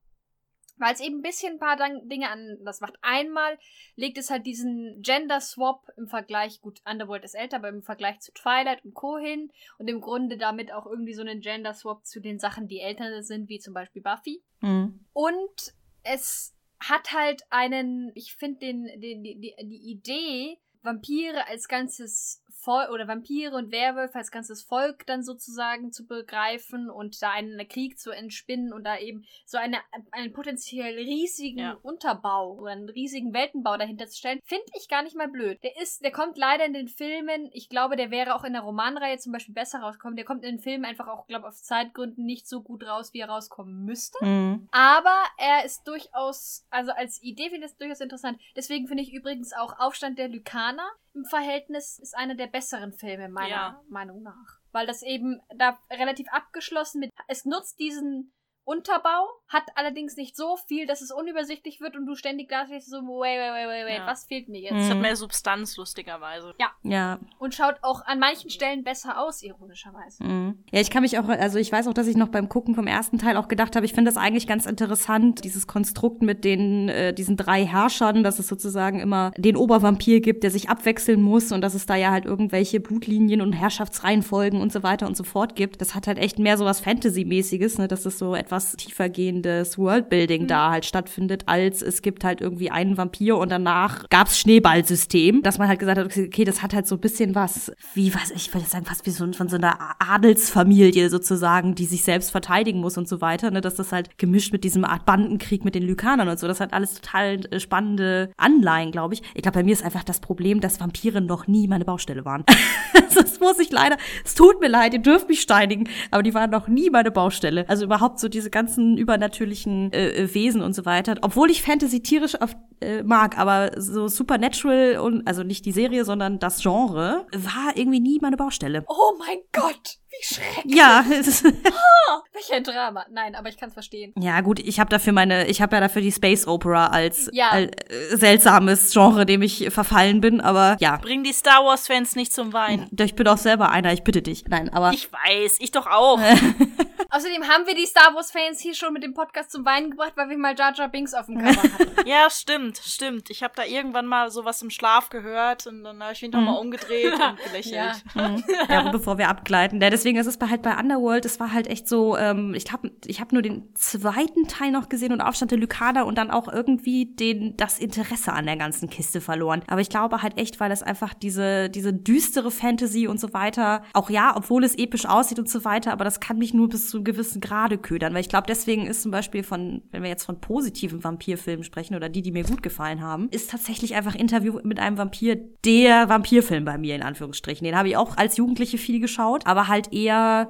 [0.77, 2.95] Weil es eben ein bisschen ein paar Dinge anders macht.
[3.01, 3.57] Einmal
[3.95, 8.19] legt es halt diesen Gender Swap im Vergleich, gut, Underworld ist älter, aber im Vergleich
[8.19, 9.17] zu Twilight und Co.
[9.17, 12.79] hin und im Grunde damit auch irgendwie so einen Gender Swap zu den Sachen, die
[12.79, 14.43] älter sind, wie zum Beispiel Buffy.
[14.61, 15.05] Mhm.
[15.13, 15.73] Und
[16.03, 22.43] es hat halt einen, ich finde den, den, die, die, die Idee, Vampire als ganzes
[22.59, 27.67] Volk oder Vampire und Werwölfe als ganzes Volk dann sozusagen zu begreifen und da einen
[27.67, 29.77] Krieg zu entspinnen und da eben so eine,
[30.11, 31.77] einen potenziell riesigen Ja.
[31.81, 35.59] Unterbau oder einen riesigen Weltenbau dahinter zu stellen, finde ich gar nicht mal blöd.
[35.63, 38.63] Der ist, der kommt leider in den Filmen, ich glaube, der wäre auch in der
[38.63, 40.15] Romanreihe zum Beispiel besser rausgekommen.
[40.15, 43.19] Der kommt in den Filmen einfach auch, glaube auf Zeitgründen nicht so gut raus, wie
[43.19, 44.23] er rauskommen müsste.
[44.25, 44.67] Mhm.
[44.71, 48.39] Aber er ist durchaus, also als Idee finde ich das durchaus interessant.
[48.55, 53.27] Deswegen finde ich übrigens auch Aufstand der Lykaner im Verhältnis ist einer der besseren Filme
[53.27, 53.83] meiner Ja.
[53.89, 54.59] Meinung nach.
[54.71, 58.31] Weil das eben da relativ abgeschlossen mit, es nutzt diesen
[58.67, 62.89] Unterbau, hat allerdings nicht so viel, dass es unübersichtlich wird und du ständig da stehst
[62.89, 64.05] so, wait, wait, wait, wait, wait, Ja.
[64.07, 64.75] was fehlt mir jetzt?
[64.75, 65.03] Es hat Mhm.
[65.03, 66.53] mehr Substanz, lustigerweise.
[66.83, 67.17] Ja.
[67.39, 70.21] Und schaut auch an manchen Stellen besser aus, ironischerweise.
[70.21, 70.65] Mhm.
[70.69, 72.87] Ja, ich kann mich auch, also ich weiß auch, dass ich noch beim Gucken vom
[72.87, 76.89] ersten Teil auch gedacht habe, ich finde das eigentlich ganz interessant, dieses Konstrukt mit den,
[76.89, 81.53] äh, diesen drei Herrschern, dass es sozusagen immer den Obervampir gibt, der sich abwechseln muss
[81.53, 85.23] und dass es da ja halt irgendwelche Blutlinien und Herrschaftsreihenfolgen und so weiter und so
[85.23, 85.79] fort gibt.
[85.79, 90.47] Das hat halt echt mehr so was Fantasy-mäßiges, ne, dass es so etwas tiefergehendes Worldbuilding
[90.47, 95.57] da halt stattfindet, als es gibt halt irgendwie einen Vampir und danach gab's Schneeballsystem, dass
[95.57, 98.53] man halt gesagt hat, okay, das hat halt so ein bisschen was, wie was, ich
[98.53, 102.97] würde sagen, fast wie so von so einer Adelsfamilie sozusagen, die sich selbst verteidigen muss
[102.97, 106.27] und so weiter, ne, dass das halt gemischt mit diesem Art Bandenkrieg mit den Lykanern
[106.27, 109.21] und so, das hat alles total äh, spannende Anleihen, glaube ich.
[109.33, 112.43] Ich glaube, bei mir ist einfach das Problem, dass Vampire noch nie meine Baustelle waren.
[113.15, 116.49] das muss ich leider, es tut mir leid, ihr dürft mich steinigen, aber die waren
[116.49, 117.67] noch nie meine Baustelle.
[117.67, 121.15] Also überhaupt so diese ganzen übernatürlichen äh, äh, Wesen und so weiter.
[121.21, 126.05] Obwohl ich Fantasy tierisch auf, äh, mag, aber so Supernatural und, also nicht die Serie,
[126.05, 128.85] sondern das Genre, war irgendwie nie meine Baustelle.
[128.87, 130.75] Oh mein Gott, wie schrecklich.
[130.75, 133.05] Ja, es ist, Welch ein Drama.
[133.11, 134.13] Nein, aber ich kann es verstehen.
[134.17, 137.49] ja gut, ich habe dafür meine, ich habe ja dafür die Space Opera als, Ja.
[137.49, 140.97] als äh, seltsames Genre, dem ich verfallen bin, aber ja.
[140.97, 142.87] Bring die Star Wars-Fans nicht zum Weinen.
[142.99, 144.45] Ich bin auch selber einer, ich bitte dich.
[144.47, 146.19] Nein, aber Ich weiß, ich doch auch.
[147.09, 150.29] Außerdem haben wir die Star Wars-Fans hier schon mit dem Podcast zum Weinen gebracht, weil
[150.29, 151.91] wir mal Jar Jar Binks auf dem Cover hatten.
[152.07, 153.29] ja, stimmt, stimmt.
[153.29, 156.37] Ich habe da irgendwann mal sowas im Schlaf gehört und dann habe ich mich Mhm.
[156.43, 158.03] nochmal umgedreht und gelächelt.
[158.15, 158.35] Ja.
[158.69, 159.81] ja, bevor wir abgleiten.
[159.81, 162.91] Ja, deswegen ist es halt bei Underworld, es war halt echt so, ähm, ich habe
[163.05, 166.47] ich hab nur den zweiten Teil noch gesehen und Aufstand der Lykaner und dann auch
[166.51, 169.63] irgendwie den, das Interesse an der ganzen Kiste verloren.
[169.67, 173.83] Aber ich glaube halt echt, weil es einfach diese, diese düstere Fantasy und so weiter,
[173.93, 176.89] auch ja, obwohl es episch aussieht und so weiter, aber das kann mich nur bis
[176.89, 180.09] zu einem gewissen Grade ködern, weil ich glaube, deswegen ist zum Beispiel von, wenn wir
[180.09, 184.15] jetzt von positiven Vampirfilmen sprechen oder die, die mir gut gefallen haben, ist tatsächlich einfach
[184.15, 187.65] Interview mit einem Vampir der Vampirfilm bei mir in Anführungsstrichen.
[187.65, 190.49] Den habe ich auch als Jugendliche viel geschaut, aber halt eher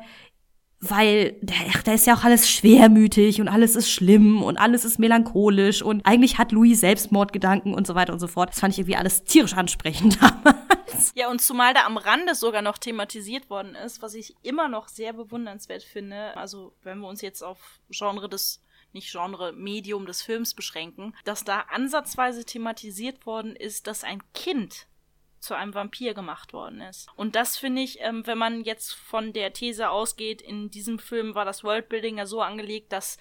[0.79, 1.39] weil
[1.73, 5.81] ach, da ist ja auch alles schwermütig und alles ist schlimm und alles ist melancholisch
[5.81, 8.49] und eigentlich hat Louis Selbstmordgedanken und so weiter und so fort.
[8.49, 11.13] Das fand ich irgendwie alles tierisch ansprechend damals.
[11.15, 14.87] Ja, und zumal da am Rande sogar noch thematisiert worden ist, was ich immer noch
[14.87, 16.37] sehr bewundernswert finde.
[16.37, 18.61] Also, wenn wir uns jetzt auf Genre des,
[18.93, 24.87] nicht Genre, Medium des Films beschränken, dass da ansatzweise thematisiert worden ist, dass ein Kind
[25.47, 27.07] zu einem Vampir gemacht worden ist.
[27.15, 31.35] Und das finde ich, ähm, wenn man jetzt von der These ausgeht, in diesem Film
[31.35, 33.17] war das Worldbuilding ja so angelegt, dass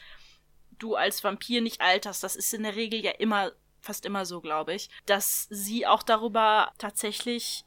[0.79, 2.23] du als Vampir nicht alterst.
[2.23, 6.03] Das ist in der Regel ja immer, fast immer so, glaube ich, dass sie auch
[6.03, 7.65] darüber tatsächlich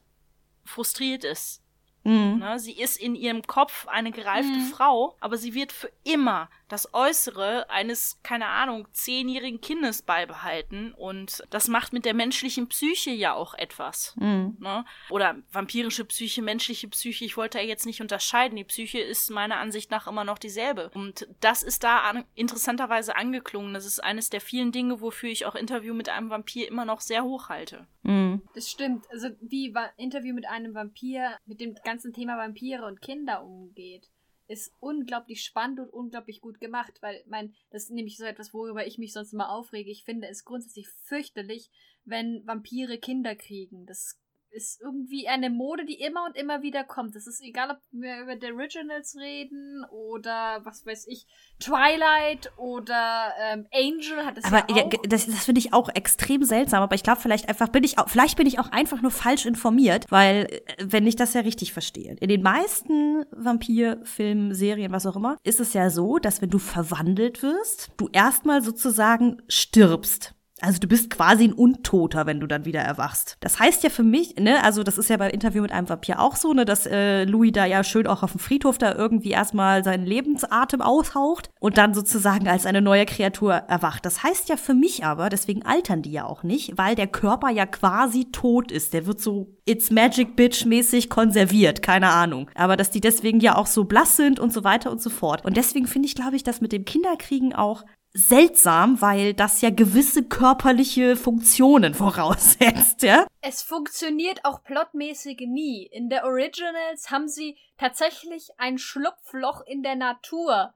[0.64, 1.59] frustriert ist.
[2.04, 2.38] Mhm.
[2.38, 2.58] Ne?
[2.58, 7.68] Sie ist in ihrem Kopf eine gereifte Frau, aber sie wird für immer das Äußere
[7.68, 10.94] eines, keine Ahnung, zehnjährigen Kindes beibehalten.
[10.94, 14.14] Und das macht mit der menschlichen Psyche ja auch etwas.
[14.16, 14.56] Mhm.
[14.60, 14.84] Ne?
[15.10, 18.56] Oder vampirische Psyche, menschliche Psyche, ich wollte ja jetzt nicht unterscheiden.
[18.56, 20.90] Die Psyche ist meiner Ansicht nach immer noch dieselbe.
[20.94, 23.74] Und das ist da an, interessanterweise angeklungen.
[23.74, 27.00] Das ist eines der vielen Dinge, wofür ich auch Interview mit einem Vampir immer noch
[27.00, 27.86] sehr hoch halte.
[28.02, 28.42] Mhm.
[28.54, 29.06] Das stimmt.
[29.10, 34.10] Also wie Interview mit einem Vampir mit dem ganzen Thema Vampire und Kinder umgeht,
[34.46, 38.86] ist unglaublich spannend und unglaublich gut gemacht, weil mein, das ist nämlich so etwas, worüber
[38.86, 39.90] ich mich sonst immer aufrege.
[39.90, 41.70] Ich finde es grundsätzlich fürchterlich,
[42.04, 43.86] wenn Vampire Kinder kriegen.
[43.86, 44.18] Das
[44.52, 47.14] ist irgendwie eine Mode, die immer und immer wieder kommt.
[47.14, 51.26] Das ist egal, ob wir über The Originals reden oder was weiß ich,
[51.60, 54.90] Twilight oder ähm, Angel hat es Aber ja auch.
[55.08, 56.82] das, das finde ich auch extrem seltsam.
[56.82, 59.46] Aber ich glaube, vielleicht einfach bin ich auch, vielleicht bin ich auch einfach nur falsch
[59.46, 65.06] informiert, weil äh, wenn ich das ja richtig verstehe, in den meisten Vampirfilmen, Serien, was
[65.06, 70.34] auch immer, ist es ja so, dass wenn du verwandelt wirst, du erstmal sozusagen stirbst.
[70.60, 73.36] Also du bist quasi ein Untoter, wenn du dann wieder erwachst.
[73.40, 76.20] Das heißt ja für mich, ne, also das ist ja beim Interview mit einem Vampir
[76.20, 79.30] auch so, ne, dass äh, Louis da ja schön auch auf dem Friedhof da irgendwie
[79.30, 84.04] erstmal seinen Lebensatem aushaucht und dann sozusagen als eine neue Kreatur erwacht.
[84.04, 87.50] Das heißt ja für mich aber, deswegen altern die ja auch nicht, weil der Körper
[87.50, 88.92] ja quasi tot ist.
[88.92, 92.50] Der wird so It's Magic Bitch mäßig konserviert, keine Ahnung.
[92.54, 95.44] Aber dass die deswegen ja auch so blass sind und so weiter und so fort.
[95.44, 99.70] Und deswegen finde ich, glaube ich, das mit dem Kinderkriegen auch seltsam, weil das ja
[99.70, 103.26] gewisse körperliche Funktionen voraussetzt, ja?
[103.40, 105.86] Es funktioniert auch plotmäßig nie.
[105.86, 110.74] In der Originals haben sie tatsächlich ein Schlupfloch in der Natur.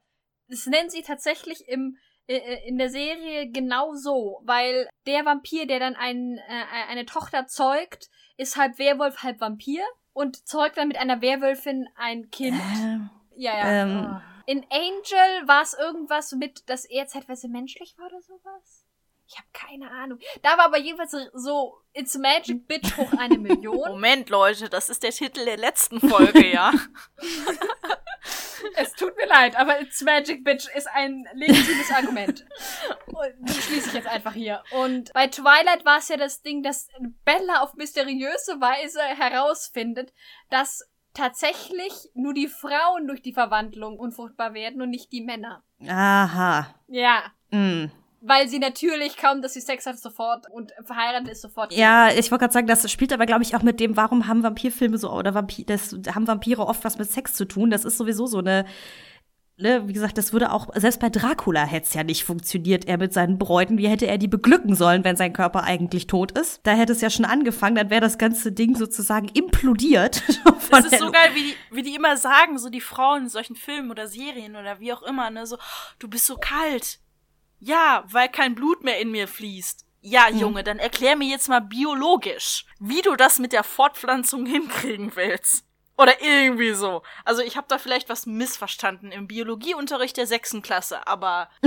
[0.49, 5.67] Das nennen sie tatsächlich im äh, äh, in der Serie genau so, weil der Vampir,
[5.67, 8.09] der dann ein, äh, eine Tochter zeugt,
[8.39, 9.83] ist halb Werwolf, halb Vampir
[10.15, 12.61] und zeugt dann mit einer Werwölfin ein Kind.
[13.37, 13.83] Ja, ja.
[13.83, 14.07] Ähm.
[14.07, 14.23] Ah.
[14.47, 18.87] In Angel war es irgendwas mit, dass er zeitweise menschlich war oder sowas?
[19.27, 20.19] Ich habe keine Ahnung.
[20.43, 23.77] Da war aber jedenfalls so It's Magic Bitch hoch eine Million.
[23.89, 26.73] Moment, Leute, das ist der Titel der letzten Folge, ja?
[28.77, 32.45] es tut mir leid, aber It's Magic Bitch ist ein legitimes Argument.
[33.07, 34.63] Und die schließe ich jetzt einfach hier.
[34.73, 36.89] Und bei Twilight war es ja das Ding, dass
[37.25, 40.13] Bella auf mysteriöse Weise herausfindet,
[40.51, 45.63] dass tatsächlich nur die Frauen durch die Verwandlung unfruchtbar werden und nicht die Männer.
[45.89, 46.75] Aha.
[46.89, 47.23] Ja.
[47.51, 47.87] Mm.
[48.21, 51.75] Weil sie natürlich kaum, dass sie Sex hat, sofort und verheiratet ist, sofort.
[51.75, 54.43] Ja, ich wollte gerade sagen, das spielt aber, glaube ich, auch mit dem, warum haben
[54.43, 57.71] Vampirfilme so, oder Vampir, das haben Vampire oft was mit Sex zu tun.
[57.71, 58.65] Das ist sowieso so eine,
[59.57, 62.99] ne, wie gesagt, das würde auch, selbst bei Dracula hätte es ja nicht funktioniert, er
[62.99, 66.61] mit seinen Bräuten, wie hätte er die beglücken sollen, wenn sein Körper eigentlich tot ist?
[66.65, 70.23] Da hätte es ja schon angefangen, dann wäre das ganze Ding sozusagen implodiert.
[70.71, 73.55] Das ist so geil, wie die, wie die immer sagen, so die Frauen in solchen
[73.55, 75.57] Filmen oder Serien oder wie auch immer, ne, so,
[76.01, 76.99] du bist so kalt.
[77.61, 79.87] Ja, weil kein Blut mehr in mir fließt.
[80.01, 85.15] Ja, Junge, dann erklär mir jetzt mal biologisch, wie du das mit der Fortpflanzung hinkriegen
[85.15, 85.65] willst.
[85.97, 87.03] Oder irgendwie so.
[87.25, 91.49] Also ich habe da vielleicht was missverstanden im Biologieunterricht der sechsten Klasse, aber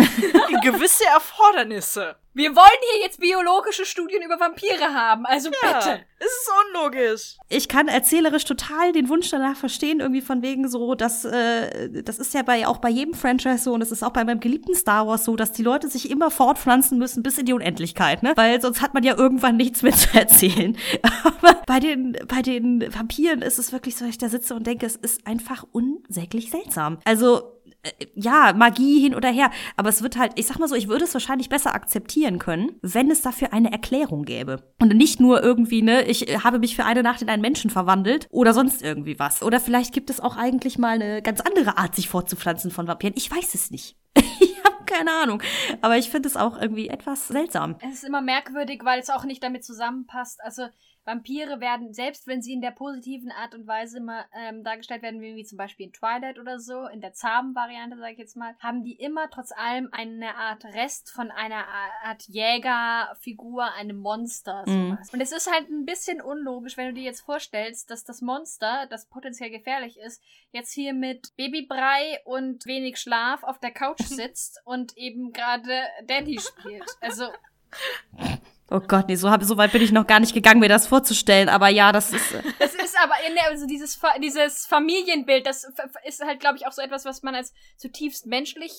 [0.63, 2.15] gewisse Erfordernisse.
[2.33, 6.05] Wir wollen hier jetzt biologische Studien über Vampire haben, also Ja, bitte.
[6.19, 7.37] es ist unlogisch.
[7.49, 12.19] ich kann erzählerisch total den Wunsch danach verstehen, irgendwie von wegen so, dass äh, das
[12.19, 14.75] ist ja bei auch bei jedem Franchise so und es ist auch bei meinem geliebten
[14.75, 18.33] Star Wars so, dass die Leute sich immer fortpflanzen müssen bis in die Unendlichkeit, ne?
[18.35, 20.77] Weil sonst hat man ja irgendwann nichts mehr zu erzählen.
[21.23, 24.85] Aber bei den bei den Vampiren ist es wirklich so, ich da sitze und denke,
[24.85, 26.97] es ist einfach unsäglich seltsam.
[27.05, 29.51] Also äh, ja, Magie hin oder her.
[29.75, 32.71] Aber es wird halt, ich sag mal so, ich würde es wahrscheinlich besser akzeptieren können,
[32.81, 34.73] wenn es dafür eine Erklärung gäbe.
[34.81, 37.69] Und nicht nur irgendwie, ne, ich äh, habe mich für eine Nacht in einen Menschen
[37.69, 39.43] verwandelt oder sonst irgendwie was.
[39.43, 43.13] Oder vielleicht gibt es auch eigentlich mal eine ganz andere Art, sich fortzupflanzen von Vampiren.
[43.15, 43.95] Ich weiß es nicht.
[44.39, 45.43] ich habe keine Ahnung.
[45.81, 47.75] Aber ich finde es auch irgendwie etwas seltsam.
[47.81, 50.39] Es ist immer merkwürdig, weil es auch nicht damit zusammenpasst.
[50.43, 50.63] Also
[51.07, 55.21] Vampire werden, selbst wenn sie in der positiven Art und Weise immer ähm, dargestellt werden,
[55.21, 58.55] wie, zum Beispiel in Twilight oder so, in der zahmen Variante, sage ich jetzt mal,
[58.59, 61.65] haben die immer trotz allem eine Art Rest von einer
[62.03, 64.65] Art Jägerfigur, einem Monster.
[64.67, 64.89] Mhm.
[64.91, 65.13] Sowas.
[65.13, 68.85] Und es ist halt ein bisschen unlogisch, wenn du dir jetzt vorstellst, dass das Monster,
[68.89, 74.61] das potenziell gefährlich ist, jetzt hier mit Babybrei und wenig Schlaf auf der Couch sitzt
[74.65, 76.97] und eben gerade Daddy spielt.
[76.99, 77.29] Also
[78.69, 80.87] Oh Gott, nee, so, hab, so weit bin ich noch gar nicht gegangen, mir das
[80.87, 81.47] vorzustellen.
[81.49, 82.33] Aber ja, das ist.
[82.33, 85.65] äh, Es ist aber in der, also dieses, dieses Familienbild, das
[86.05, 88.73] ist halt, glaube ich, auch so etwas, was man als zutiefst menschlich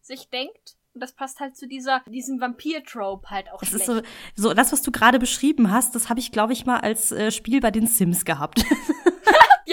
[0.00, 0.76] sich denkt.
[0.94, 3.88] Und das passt halt zu dieser, diesem Vampir-Trope halt auch Es schlecht.
[3.88, 3.94] ist
[4.36, 7.10] so, so das, was du gerade beschrieben hast, das habe ich, glaube ich, mal als
[7.12, 8.64] äh, Spiel bei den Sims gehabt.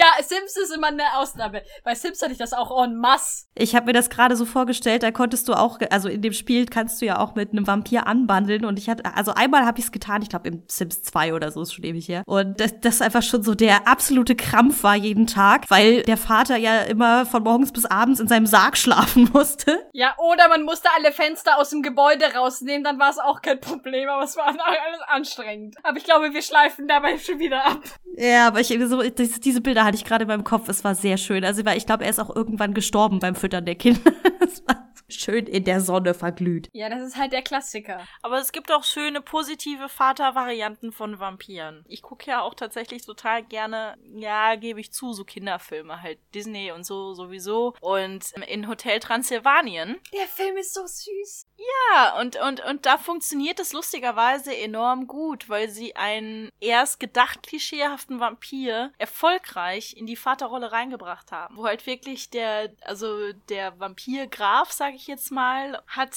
[0.02, 1.62] Ja, Sims ist immer eine Ausnahme.
[1.84, 3.44] Bei Sims hatte ich das auch en masse.
[3.54, 6.66] Ich habe mir das gerade so vorgestellt, da konntest du auch, also in dem Spiel
[6.66, 9.84] kannst du ja auch mit einem Vampir anbandeln und ich hatte, also einmal habe ich
[9.84, 12.24] es getan, ich glaube im Sims 2 oder so ist schon ewig her.
[12.26, 16.56] Und das, das einfach schon so der absolute Krampf war jeden Tag, weil der Vater
[16.56, 19.86] ja immer von morgens bis abends in seinem Sarg schlafen musste.
[19.92, 23.60] Ja, oder man musste alle Fenster aus dem Gebäude rausnehmen, dann war es auch kein
[23.60, 25.76] Problem, aber es war alles anstrengend.
[25.84, 27.82] Aber ich glaube, wir schleifen dabei schon wieder ab.
[28.16, 31.44] Ja, aber ich so, diese Bilder hatte ich gerade meinem Kopf, es war sehr schön.
[31.44, 34.00] Also ich glaube, er ist auch irgendwann gestorben beim Füttern der Kinder.
[34.40, 34.81] Das war
[35.20, 36.68] schön in der Sonne verglüht.
[36.72, 38.06] Ja, das ist halt der Klassiker.
[38.22, 41.84] Aber es gibt auch schöne positive Vatervarianten von Vampiren.
[41.88, 46.72] Ich gucke ja auch tatsächlich total gerne, ja, gebe ich zu, so Kinderfilme halt Disney
[46.72, 49.98] und so sowieso und in Hotel Transsilvanien.
[50.12, 51.46] Der Film ist so süß.
[51.56, 57.42] Ja, und und und da funktioniert es lustigerweise enorm gut, weil sie einen erst gedacht
[57.42, 64.26] klischeehaften Vampir erfolgreich in die Vaterrolle reingebracht haben, wo halt wirklich der also der Vampir
[64.26, 66.16] Graf, sage ich jetzt mal, hat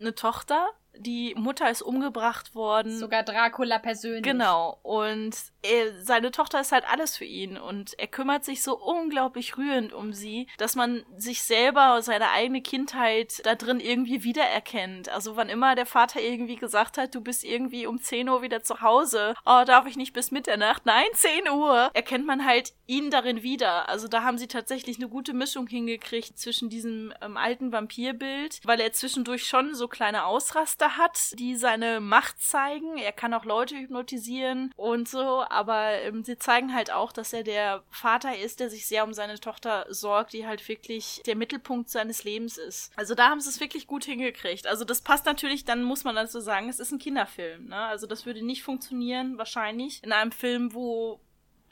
[0.00, 0.68] eine Tochter
[0.98, 2.98] die Mutter ist umgebracht worden.
[2.98, 4.22] Sogar Dracula persönlich.
[4.22, 4.78] Genau.
[4.82, 7.58] Und er, seine Tochter ist halt alles für ihn.
[7.58, 12.62] Und er kümmert sich so unglaublich rührend um sie, dass man sich selber, seine eigene
[12.62, 15.08] Kindheit da drin irgendwie wiedererkennt.
[15.08, 18.62] Also wann immer der Vater irgendwie gesagt hat, du bist irgendwie um 10 Uhr wieder
[18.62, 19.34] zu Hause.
[19.44, 20.86] Oh, darf ich nicht bis Mitternacht?
[20.86, 21.90] Nein, 10 Uhr.
[21.94, 23.88] Erkennt man halt ihn darin wieder.
[23.88, 28.80] Also da haben sie tatsächlich eine gute Mischung hingekriegt zwischen diesem ähm, alten Vampirbild, weil
[28.80, 32.96] er zwischendurch schon so kleine Ausraster hat, die seine Macht zeigen.
[32.96, 37.42] Er kann auch Leute hypnotisieren und so, aber ähm, sie zeigen halt auch, dass er
[37.42, 41.90] der Vater ist, der sich sehr um seine Tochter sorgt, die halt wirklich der Mittelpunkt
[41.90, 42.92] seines Lebens ist.
[42.96, 44.66] Also da haben sie es wirklich gut hingekriegt.
[44.66, 47.68] Also das passt natürlich, dann muss man dazu sagen, es ist ein Kinderfilm.
[47.68, 47.76] Ne?
[47.76, 51.20] Also das würde nicht funktionieren, wahrscheinlich, in einem Film, wo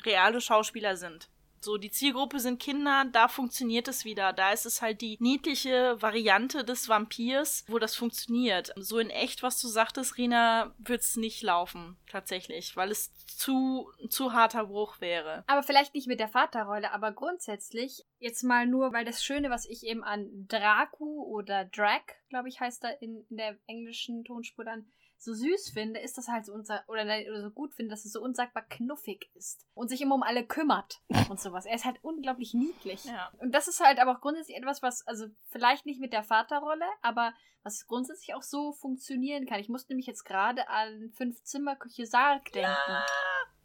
[0.05, 1.29] reale Schauspieler sind.
[1.67, 4.33] So, die Zielgruppe sind Kinder, da funktioniert es wieder.
[4.33, 8.73] Da ist es halt die niedliche Variante des Vampirs, wo das funktioniert.
[8.77, 14.33] So in echt, was du sagtest, Rina, wird's nicht laufen, tatsächlich, weil es zu, zu
[14.33, 15.43] harter Bruch wäre.
[15.49, 19.67] Aber vielleicht nicht mit der Vaterrolle, aber grundsätzlich, jetzt mal nur, weil das Schöne, was
[19.67, 24.65] ich eben an Draku oder Drag, glaube ich, heißt er in, in der englischen Tonspur
[24.65, 24.87] dann,
[25.19, 28.13] so süß finde, ist das halt so unser oder, oder so gut finde, dass es
[28.13, 31.01] so unsagbar knuffig ist und sich immer um alle kümmert
[31.31, 31.67] und sowas.
[31.67, 33.05] Er ist halt unglaublich niedlich.
[33.05, 33.31] Ja.
[33.39, 36.87] Und das ist halt aber auch grundsätzlich etwas, was, also vielleicht nicht mit der Vaterrolle,
[37.03, 39.59] aber was grundsätzlich auch so funktionieren kann.
[39.59, 42.71] Ich musste nämlich jetzt gerade an Fünf-Zimmer-Küche Sarg denken.
[42.89, 43.07] Ja.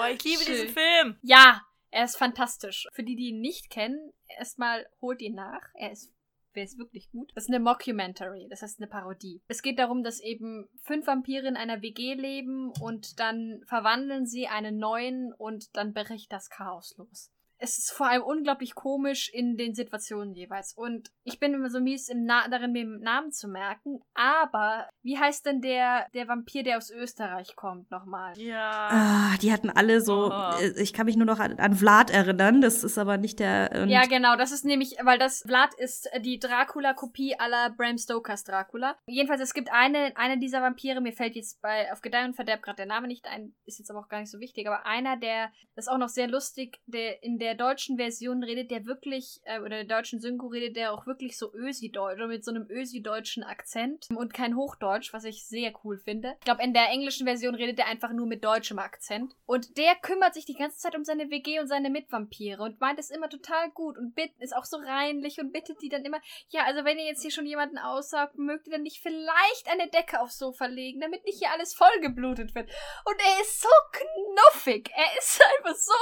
[0.00, 0.52] oh, ich liebe Schön.
[0.52, 1.18] diesen Film.
[1.22, 1.62] Ja,
[1.92, 2.88] er ist fantastisch.
[2.92, 5.62] Für die, die ihn nicht kennen, erstmal holt ihn nach.
[5.74, 6.12] Er ist
[6.54, 7.32] wäre es wirklich gut.
[7.34, 9.42] Das ist eine Mockumentary, das heißt eine Parodie.
[9.48, 14.46] Es geht darum, dass eben fünf Vampire in einer WG leben und dann verwandeln sie
[14.46, 17.30] einen neuen und dann bricht das Chaos los.
[17.64, 20.74] Es ist vor allem unglaublich komisch in den Situationen jeweils.
[20.74, 24.00] Und ich bin immer so mies im Na darin, mir den Namen zu merken.
[24.14, 28.36] Aber wie heißt denn der, der Vampir, der aus Österreich kommt, nochmal?
[28.36, 28.88] Ja.
[28.90, 30.60] Ah, die hatten alle so, Oh.
[30.60, 33.86] äh, ich kann mich nur noch an, an Vlad erinnern, das ist aber nicht der.
[33.86, 38.96] Ja, genau, das ist nämlich, weil das Vlad ist die Dracula-Kopie aller Bram Stokers Dracula.
[39.06, 42.62] Jedenfalls, es gibt eine, eine dieser Vampire, mir fällt jetzt bei auf Gedeih und Verderb
[42.62, 45.16] gerade der Name nicht ein, ist jetzt aber auch gar nicht so wichtig, aber einer,
[45.16, 49.40] der, das ist auch noch sehr lustig, der in der deutschen Version redet, der wirklich,
[49.44, 52.66] äh, oder der deutschen Synchro redet, der auch wirklich so Ösi-Deutsch, oder mit so einem
[52.68, 56.34] Ösi-deutschen Akzent und kein Hochdeutsch, was ich sehr cool finde.
[56.38, 59.34] Ich glaube, in der englischen Version redet er einfach nur mit deutschem Akzent.
[59.46, 62.98] Und der kümmert sich die ganze Zeit um seine WG und seine Mitvampire und meint
[62.98, 66.20] es immer total gut und bit ist auch so reinlich und bittet die dann immer,
[66.48, 69.88] ja, also wenn ihr jetzt hier schon jemanden aussaugt, mögt ihr dann nicht vielleicht eine
[69.88, 72.68] Decke aufs Sofa legen, damit nicht hier alles vollgeblutet wird.
[73.04, 74.90] Und er ist so knuffig.
[74.94, 75.92] Er ist einfach so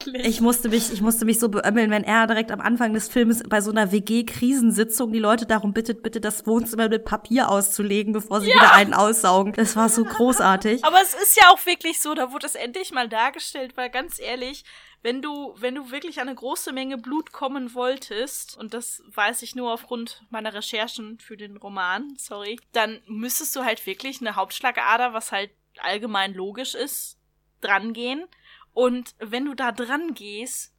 [0.00, 0.26] niedlich.
[0.26, 3.42] Ich musste mich, ich musste mich so beömmeln, wenn er direkt am Anfang des Films
[3.48, 8.40] bei so einer WG-Krisensitzung die Leute darum bittet, bitte das Wohnzimmer mit Papier auszulegen, bevor
[8.40, 9.52] sie wieder einen aussaugen.
[9.52, 10.84] Das war so großartig.
[10.84, 14.18] Aber es ist ja auch wirklich so, da wurde es endlich mal dargestellt, weil ganz
[14.18, 14.64] ehrlich,
[15.02, 19.42] wenn du, wenn du wirklich an eine große Menge Blut kommen wolltest, und das weiß
[19.42, 24.36] ich nur aufgrund meiner Recherchen für den Roman, sorry, dann müsstest du halt wirklich eine
[24.36, 27.18] Hauptschlagader, was halt allgemein logisch ist,
[27.60, 28.24] drangehen.
[28.72, 30.74] Und wenn du da dran gehst,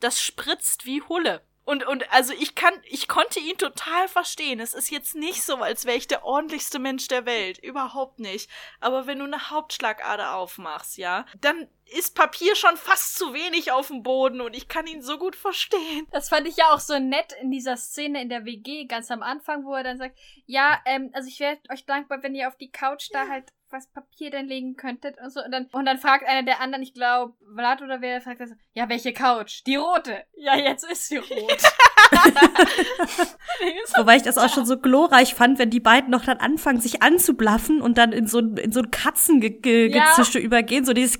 [0.00, 1.42] das spritzt wie Hulle.
[1.66, 4.60] Und, und also ich kann, ich konnte ihn total verstehen.
[4.60, 7.58] Es ist jetzt nicht so, als wäre ich der ordentlichste Mensch der Welt.
[7.58, 8.48] Überhaupt nicht.
[8.78, 13.88] Aber wenn du eine Hauptschlagader aufmachst, ja, dann ist Papier schon fast zu wenig auf
[13.88, 16.06] dem Boden und ich kann ihn so gut verstehen.
[16.12, 19.24] Das fand ich ja auch so nett in dieser Szene in der WG ganz am
[19.24, 20.16] Anfang, wo er dann sagt,
[20.46, 23.86] ja, ähm, also ich wäre euch dankbar, wenn ihr auf die Couch da halt was
[23.88, 25.42] Papier denn legen könntet und so.
[25.44, 28.50] Und dann, und dann fragt einer der anderen, ich glaube, Vlad oder wer fragt das,
[28.72, 29.60] ja, welche Couch?
[29.66, 30.24] Die rote.
[30.36, 31.62] Ja, jetzt ist sie rot.
[33.96, 37.02] Wobei ich das auch schon so glorreich fand, wenn die beiden noch dann anfangen, sich
[37.02, 40.44] anzublaffen und dann in so, ein- in so ein Katzengezische Ja.
[40.44, 41.18] übergehen, so dieses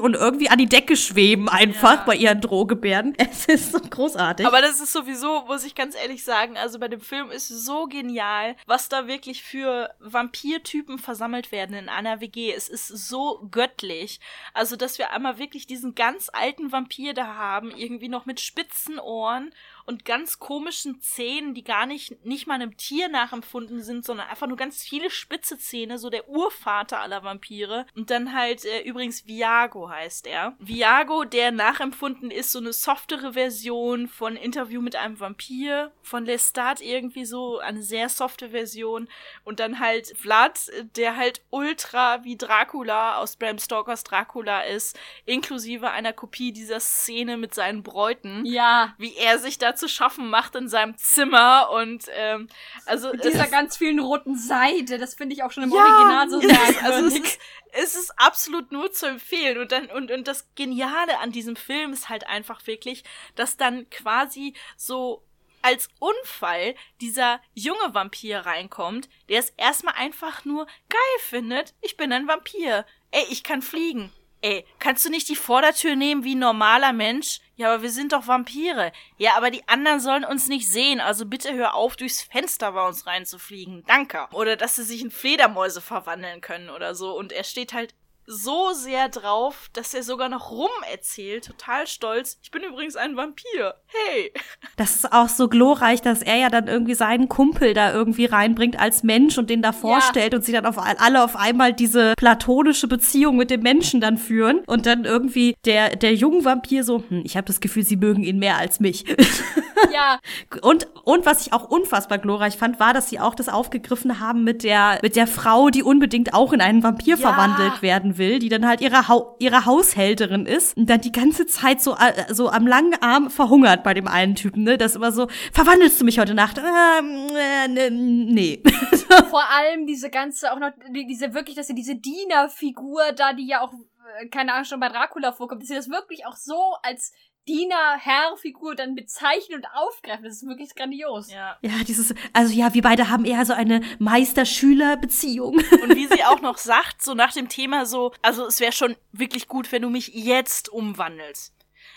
[0.00, 2.04] und irgendwie an die Decke schweben einfach Ja.
[2.06, 3.14] bei ihren Drohgebärden.
[3.30, 4.46] Es ist so großartig.
[4.46, 7.86] Aber das ist sowieso, muss ich ganz ehrlich sagen, also bei dem Film ist so
[7.86, 12.52] genial, was da wirklich für Vampirtypen versammelt werden in einer WG.
[12.52, 14.20] Es ist so göttlich.
[14.54, 18.98] Also, dass wir einmal wirklich diesen ganz alten Vampir da haben, irgendwie noch mit spitzen
[18.98, 19.52] Ohren
[19.88, 24.46] und ganz komischen Zähnen, die gar nicht, nicht mal einem Tier nachempfunden sind, sondern einfach
[24.46, 27.86] nur ganz viele spitze Zähne, so der Urvater aller Vampire.
[27.96, 30.54] Und dann halt, äh, übrigens Viago heißt er.
[30.58, 36.82] Viago, der nachempfunden ist, so eine softere Version von Interview mit einem Vampir, von Lestat
[36.82, 39.08] irgendwie so, eine sehr softe Version.
[39.44, 45.90] Und dann halt Vlad, der halt ultra wie Dracula aus Bram Stokers Dracula ist, inklusive
[45.90, 48.94] einer Kopie dieser Szene mit seinen Bräuten ja.
[48.98, 52.48] wie er sich da zu schaffen macht in seinem Zimmer und ähm,
[52.86, 55.76] also Mit es dieser ganz vielen roten Seide, das finde ich auch schon im ja,
[55.76, 57.38] Original so ist, also es ist,
[57.72, 61.92] es ist absolut nur zu empfehlen und dann und und das Geniale an diesem Film
[61.92, 63.04] ist halt einfach wirklich,
[63.34, 65.22] dass dann quasi so
[65.62, 71.74] als Unfall dieser junge Vampir reinkommt, der es erstmal einfach nur geil findet.
[71.80, 72.86] Ich bin ein Vampir.
[73.10, 74.12] Ey, ich kann fliegen.
[74.40, 77.40] Ey, kannst du nicht die Vordertür nehmen wie ein normaler Mensch?
[77.58, 78.92] Ja, aber wir sind doch Vampire.
[79.16, 82.86] Ja, aber die anderen sollen uns nicht sehen, also bitte hör auf, durchs Fenster bei
[82.86, 83.82] uns reinzufliegen.
[83.88, 84.28] Danke.
[84.30, 87.18] Oder dass sie sich in Fledermäuse verwandeln können oder so.
[87.18, 87.94] Und er steht halt
[88.30, 92.38] so sehr drauf, dass er sogar noch rum erzählt, total stolz.
[92.42, 93.74] Ich bin übrigens ein Vampir.
[93.86, 94.32] Hey.
[94.76, 98.78] Das ist auch so glorreich, dass er ja dann irgendwie seinen Kumpel da irgendwie reinbringt
[98.78, 102.86] als Mensch und den da vorstellt und sie dann auf alle auf einmal diese platonische
[102.86, 107.22] Beziehung mit dem Menschen dann führen und dann irgendwie der der junge Vampir so, hm,
[107.24, 109.04] ich habe das Gefühl, sie mögen ihn mehr als mich.
[109.92, 110.20] ja,
[110.62, 114.44] Und, und was ich auch unfassbar glorreich fand, war, dass sie auch das aufgegriffen haben
[114.44, 117.32] mit der, mit der Frau, die unbedingt auch in einen Vampir Ja.
[117.32, 121.46] verwandelt werden will, die dann halt ihre, Hau ihre Haushälterin ist und dann die ganze
[121.46, 124.78] Zeit so, äh, so am langen Arm verhungert bei dem einen Typen, ne?
[124.78, 126.58] Das immer so, verwandelst du mich heute Nacht?
[126.58, 128.62] Ähm, äh, ne, nee.
[129.30, 133.46] vor allem diese ganze, auch noch, die, diese wirklich, dass sie diese Dienerfigur da, die
[133.46, 133.72] ja auch,
[134.20, 137.12] äh, keine Ahnung, schon bei Dracula vorkommt, dass sie das wirklich auch so als
[137.48, 140.24] Diener-Herr-Figur dann bezeichnen und aufgreifen.
[140.24, 141.30] Das ist wirklich grandios.
[141.30, 141.56] Ja.
[141.62, 145.54] Ja, dieses, also ja, wir beide haben eher so eine Meister-Schüler-Beziehung.
[145.82, 148.96] Und wie sie auch noch sagt, so nach dem Thema so, also es wäre schon
[149.12, 151.54] wirklich gut, wenn du mich jetzt umwandelst.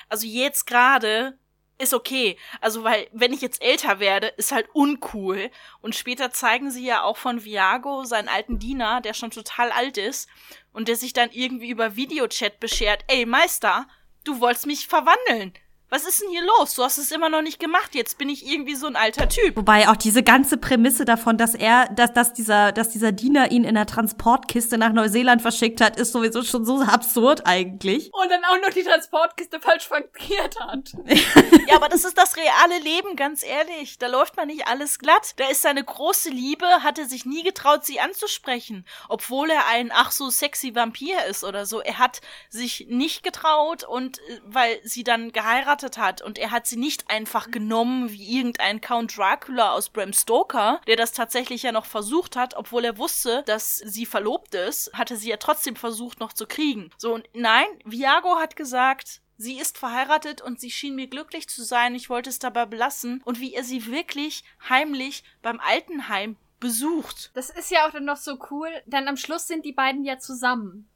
[0.08, 1.38] Also jetzt gerade
[1.78, 2.38] ist okay.
[2.62, 5.50] Also weil, wenn ich jetzt älter werde, ist halt uncool.
[5.82, 9.98] Und später zeigen sie ja auch von Viago, seinen alten Diener, der schon total alt
[9.98, 10.30] ist
[10.72, 13.88] und der sich dann irgendwie über Videochat beschert, ey Meister,
[14.24, 15.54] du wolltest mich verwandeln.
[15.94, 16.74] Was ist denn hier los?
[16.76, 17.96] Du hast es immer noch nicht gemacht.
[17.96, 19.58] Jetzt bin ich irgendwie so ein alter Typ.
[19.58, 23.66] Wobei auch diese ganze Prämisse davon, dass er, dass, dass dieser, dass dieser Diener ihn
[23.66, 28.10] in einer Transportkiste nach Neuseeland verschickt hat, ist sowieso schon so absurd eigentlich.
[28.14, 30.94] Und dann auch noch die Transportkiste falsch frankiert hat.
[31.68, 33.98] Ja, aber das ist das reale Leben, ganz ehrlich.
[33.98, 35.34] Da läuft man nicht alles glatt.
[35.38, 38.86] Da ist seine große Liebe, hat er sich nie getraut, sie anzusprechen.
[39.08, 41.80] Obwohl er ein ach so sexy Vampir ist oder so.
[41.80, 42.20] Er hat
[42.50, 47.10] sich nicht getraut und äh, weil sie dann geheiratet hat und er hat sie nicht
[47.10, 52.36] einfach genommen wie irgendein Count Dracula aus Bram Stoker, der das tatsächlich ja noch versucht
[52.36, 56.46] hat, obwohl er wusste, dass sie verlobt ist, hatte sie ja trotzdem versucht noch zu
[56.46, 56.92] kriegen.
[56.98, 61.64] So und nein, Viago hat gesagt, Sie ist verheiratet und sie schien mir glücklich zu
[61.64, 61.96] sein.
[61.96, 63.24] Ich wollte es dabei belassen.
[63.26, 67.32] Und wie er sie wirklich heimlich beim Altenheim besucht.
[67.34, 68.70] Das ist ja auch dann noch so cool.
[68.86, 70.88] Dann am Schluss sind die beiden ja zusammen.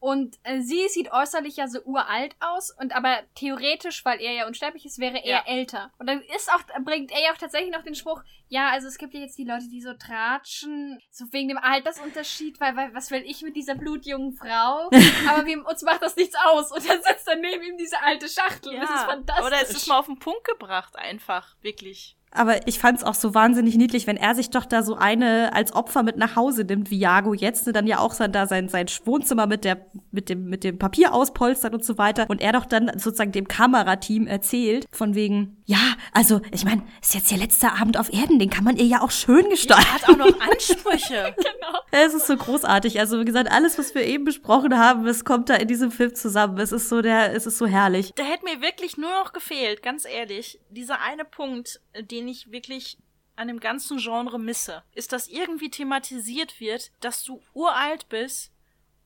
[0.00, 4.46] Und äh, sie sieht äußerlich ja so uralt aus und aber theoretisch, weil er ja
[4.46, 5.42] unsterblich ist, wäre er Ja.
[5.46, 5.92] älter.
[5.98, 8.96] Und dann ist auch, bringt er ja auch tatsächlich noch den Spruch, ja, also es
[8.96, 13.10] gibt ja jetzt die Leute, die so tratschen, so wegen dem Altersunterschied, weil, weil was
[13.10, 14.88] will ich mit dieser blutjungen Frau?
[15.28, 16.70] aber wir, uns macht das nichts aus.
[16.72, 18.76] Und dann sitzt dann neben ihm diese alte Schachtel.
[18.78, 19.46] das ist fantastisch.
[19.46, 21.56] oder es ist mal auf den Punkt gebracht, einfach.
[21.60, 22.16] Wirklich.
[22.30, 25.74] Aber ich fand's auch so wahnsinnig niedlich, wenn er sich doch da so eine als
[25.74, 28.68] Opfer mit nach Hause nimmt, wie Jago jetzt, ne, dann ja auch sein, da sein,
[28.68, 29.78] sein Wohnzimmer mit der,
[30.10, 32.26] mit dem, mit dem Papier auspolstert und so weiter.
[32.28, 37.12] Und er doch dann sozusagen dem Kamerateam erzählt, von wegen, ja, also, ich meine, ist
[37.12, 39.84] jetzt ihr letzter Abend auf Erden, den kann man ihr ja auch schön gestalten.
[39.86, 41.34] Er hat auch noch Ansprüche.
[41.36, 41.78] genau.
[41.90, 42.98] Es ist so großartig.
[42.98, 46.14] Also, wie gesagt, alles, was wir eben besprochen haben, es kommt da in diesem Film
[46.14, 46.56] zusammen.
[46.56, 48.14] Es ist so der, es ist so herrlich.
[48.14, 52.96] Da hätte mir wirklich nur noch gefehlt, ganz ehrlich, dieser eine Punkt, den ich wirklich
[53.36, 58.52] an dem ganzen Genre misse, ist, dass irgendwie thematisiert wird, dass du uralt bist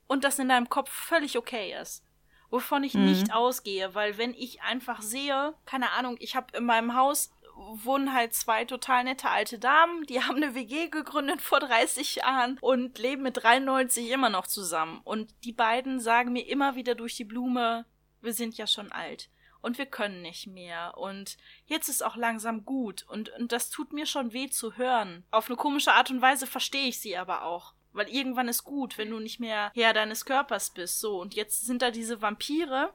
[0.06, 2.04] und das in deinem Kopf völlig okay ist.
[2.53, 3.07] Wovon ich mhm.
[3.07, 8.12] nicht ausgehe, weil wenn ich einfach sehe, keine Ahnung, ich habe in meinem Haus wohnen
[8.12, 12.98] halt zwei total nette alte Damen, die haben eine WG gegründet vor 30 Jahren und
[12.98, 15.00] leben mit 93 immer noch zusammen.
[15.03, 17.86] Und die beiden sagen mir immer wieder durch die Blume,
[18.20, 19.30] wir sind ja schon alt
[19.62, 23.94] und wir können nicht mehr und jetzt ist auch langsam gut und, und das tut
[23.94, 25.24] mir schon weh zu hören.
[25.30, 27.72] Auf eine komische Art und Weise verstehe ich sie aber auch.
[27.93, 31.01] Weil irgendwann ist gut, wenn du nicht mehr Herr deines Körpers bist.
[31.01, 32.93] So, und jetzt sind da diese Vampire,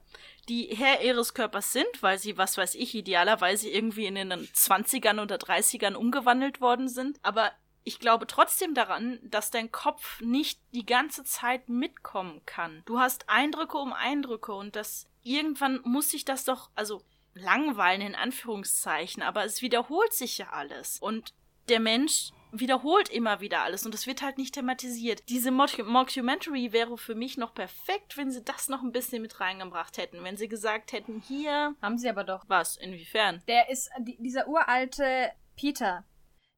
[0.50, 5.22] die Herr ihres Körpers sind, weil sie, was weiß ich, idealerweise irgendwie in den 20ern
[5.22, 7.20] oder 30ern umgewandelt worden sind.
[7.22, 7.52] Aber
[7.84, 12.84] ich glaube trotzdem daran, dass dein Kopf nicht die ganze Zeit mitkommen kann.
[12.86, 17.02] Du hast Eindrücke um Eindrücke und das irgendwann muss sich das doch, also
[17.34, 21.00] langweilen in Anführungszeichen, aber es wiederholt sich ja alles.
[21.00, 21.34] Und
[21.70, 25.24] der Mensch wiederholt immer wieder alles und es wird halt nicht thematisiert.
[25.30, 29.98] Diese Mockumentary wäre für mich noch perfekt, wenn sie das noch ein bisschen mit reingebracht
[29.98, 30.24] hätten.
[30.24, 31.76] Wenn sie gesagt hätten, hier.
[31.82, 32.46] Haben sie aber doch.
[32.48, 32.78] Was?
[32.78, 33.42] Inwiefern?
[33.48, 36.06] Der ist, dieser uralte Peter,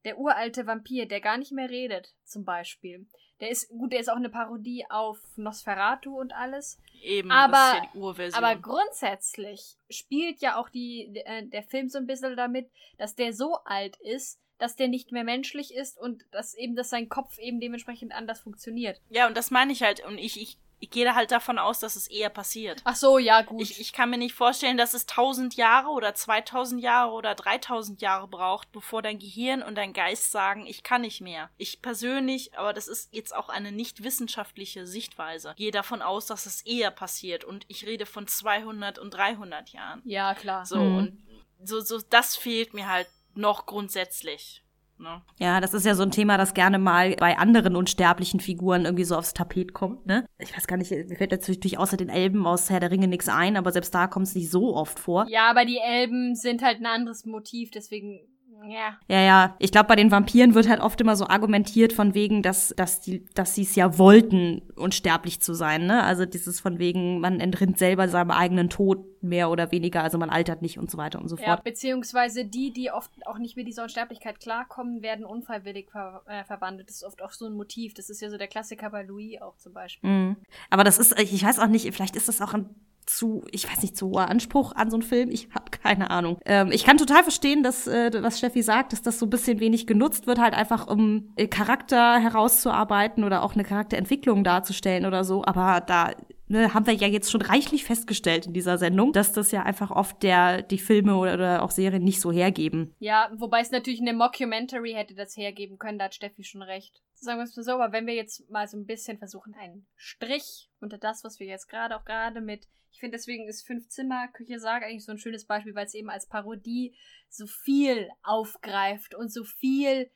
[0.06, 3.08] der uralte Vampir, der gar nicht mehr redet, zum Beispiel.
[3.40, 6.82] Der ist, gut, der ist auch eine Parodie auf Nosferatu und alles.
[7.02, 8.44] Eben, aber, ja die Urversion.
[8.44, 13.34] Aber grundsätzlich spielt ja auch die, der, der Film so ein bisschen damit, dass der
[13.34, 17.40] so alt ist, dass der nicht mehr menschlich ist und dass eben, dass sein Kopf
[17.40, 19.02] eben dementsprechend anders funktioniert.
[19.10, 20.06] Ja, und das meine ich halt.
[20.06, 22.82] Und ich, ich, ich gehe da halt davon aus, dass es eher passiert.
[22.84, 23.62] Ach so, ja, gut.
[23.62, 28.02] Ich, ich kann mir nicht vorstellen, dass es 1000 Jahre oder 2000 Jahre oder 3000
[28.02, 31.50] Jahre braucht, bevor dein Gehirn und dein Geist sagen, ich kann nicht mehr.
[31.58, 36.46] Ich persönlich, aber das ist jetzt auch eine nicht wissenschaftliche Sichtweise, gehe davon aus, dass
[36.46, 37.46] es eher passiert.
[37.46, 40.02] Und ich rede von 200 und 300 Jahren.
[40.04, 40.66] Ja, klar.
[40.66, 40.98] So, mhm.
[40.98, 41.24] und
[41.64, 44.64] so, so, das fehlt mir halt noch grundsätzlich.
[44.98, 45.22] Ne?
[45.38, 49.06] Ja, das ist ja so ein Thema, das gerne mal bei anderen unsterblichen Figuren irgendwie
[49.06, 50.26] so aufs Tapet kommt, ne?
[50.40, 53.30] Ich weiß gar nicht, mir fällt natürlich außer den Elben aus Herr der Ringe nichts
[53.30, 55.26] ein, aber selbst da kommt es nicht so oft vor.
[55.30, 58.20] Ja, aber die Elben sind halt ein anderes Motiv, deswegen
[58.68, 58.98] ja.
[59.08, 59.56] Ja, ja.
[59.60, 63.02] Ich glaube, bei den Vampiren wird halt oft immer so argumentiert von wegen, dass, dass
[63.02, 66.04] die, dass sie es ja wollten, unsterblich zu sein, ne?
[66.04, 70.30] Also dieses von wegen, man entrinnt selber seinem eigenen Tod mehr oder weniger, also man
[70.30, 71.48] altert nicht und so weiter und so fort.
[71.48, 76.44] Ja, beziehungsweise die, die oft auch nicht mit dieser Unsterblichkeit klarkommen, werden unfreiwillig ver äh,
[76.44, 76.90] verwandelt.
[76.90, 77.94] Das ist oft auch so ein Motiv.
[77.94, 80.10] Das ist ja so der Klassiker bei Louis auch zum Beispiel.
[80.10, 80.36] Mhm.
[80.70, 82.70] Aber das ist, ich weiß auch nicht, vielleicht ist das auch ein
[83.10, 85.30] zu, ich weiß nicht, zu hoher Anspruch an so einen Film.
[85.32, 86.38] Ich habe keine Ahnung.
[86.46, 89.60] Ähm, ich kann total verstehen, dass, äh, was Steffi sagt, dass das so ein bisschen
[89.60, 95.24] wenig genutzt wird, halt einfach um äh, Charakter herauszuarbeiten oder auch eine Charakterentwicklung darzustellen oder
[95.24, 95.44] so.
[95.44, 96.12] Aber da
[96.50, 99.92] ne, haben wir ja jetzt schon reichlich festgestellt in dieser Sendung, dass das ja einfach
[99.92, 102.94] oft der die Filme oder, oder auch Serien nicht so hergeben.
[103.00, 107.02] Ja, wobei es natürlich eine Mockumentary hätte das hergeben können, da hat Steffi schon recht.
[107.14, 109.88] Sagen wir es mal so, aber wenn wir jetzt mal so ein bisschen versuchen, einen
[109.96, 114.60] Strich unter das, was wir jetzt gerade auch gerade mit ich finde, deswegen ist Fünf-Zimmer-Küche
[114.60, 116.96] Sage eigentlich so ein schönes Beispiel, weil es eben als Parodie
[117.30, 120.10] so viel aufgreift und so viel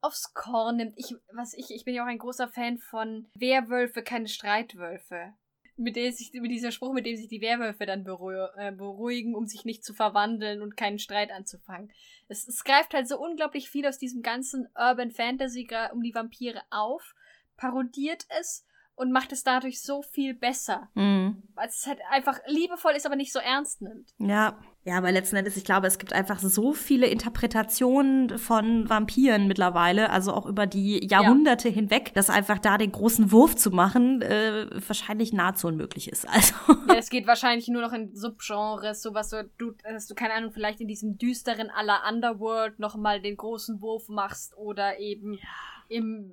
[0.00, 0.94] aufs Korn nimmt.
[0.96, 5.34] Ich, was ich, ich bin ja auch ein großer Fan von Werwölfe, keine Streitwölfe.
[5.76, 9.46] Mit, dem sich, mit dieser Spruch, mit dem sich die Werwölfe dann äh, beruhigen, um
[9.46, 11.90] sich nicht zu verwandeln und keinen Streit anzufangen.
[12.28, 16.60] Es, es greift halt so unglaublich viel aus diesem ganzen Urban Fantasy um die Vampire
[16.68, 17.14] auf,
[17.56, 20.90] parodiert es und macht es dadurch so viel besser.
[20.94, 21.42] Mhm.
[21.54, 24.10] Weil es halt einfach liebevoll ist, aber nicht so ernst nimmt.
[24.18, 24.60] Ja.
[24.84, 30.08] Ja, aber letzten Endes, ich glaube, es gibt einfach so viele Interpretationen von Vampiren mittlerweile,
[30.08, 31.74] also auch über die Jahrhunderte ja.
[31.74, 36.26] hinweg, dass einfach da den großen Wurf zu machen äh, wahrscheinlich nahezu unmöglich ist.
[36.40, 36.54] Also.
[36.88, 40.52] Ja, es geht wahrscheinlich nur noch in Subgenres, sowas, so, du, dass du, keine Ahnung,
[40.52, 45.40] vielleicht in diesem düsteren aller Underworld nochmal den großen Wurf machst oder eben ja
[45.90, 46.32] im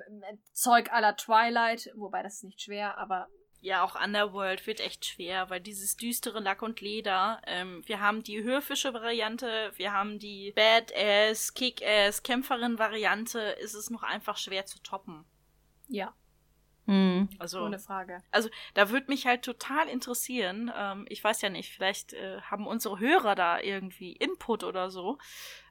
[0.54, 3.28] Zeug aller Twilight, wobei das ist nicht schwer, aber
[3.68, 8.24] ja, auch Underworld wird echt schwer, weil dieses düstere Lack und Leder, ähm, wir haben
[8.24, 14.82] die höfische Variante, wir haben die Badass, Kick-Ass, Kämpferin-Variante, ist es noch einfach schwer zu
[14.82, 15.26] toppen.
[15.89, 16.13] Ja.
[16.86, 17.28] Mhm.
[17.39, 18.24] Also, Ohne Frage.
[18.32, 22.65] Also, da würde mich halt total interessieren, ähm, ich weiß ja nicht, vielleicht äh, haben
[22.68, 25.18] unsere Hörer da irgendwie Input oder so.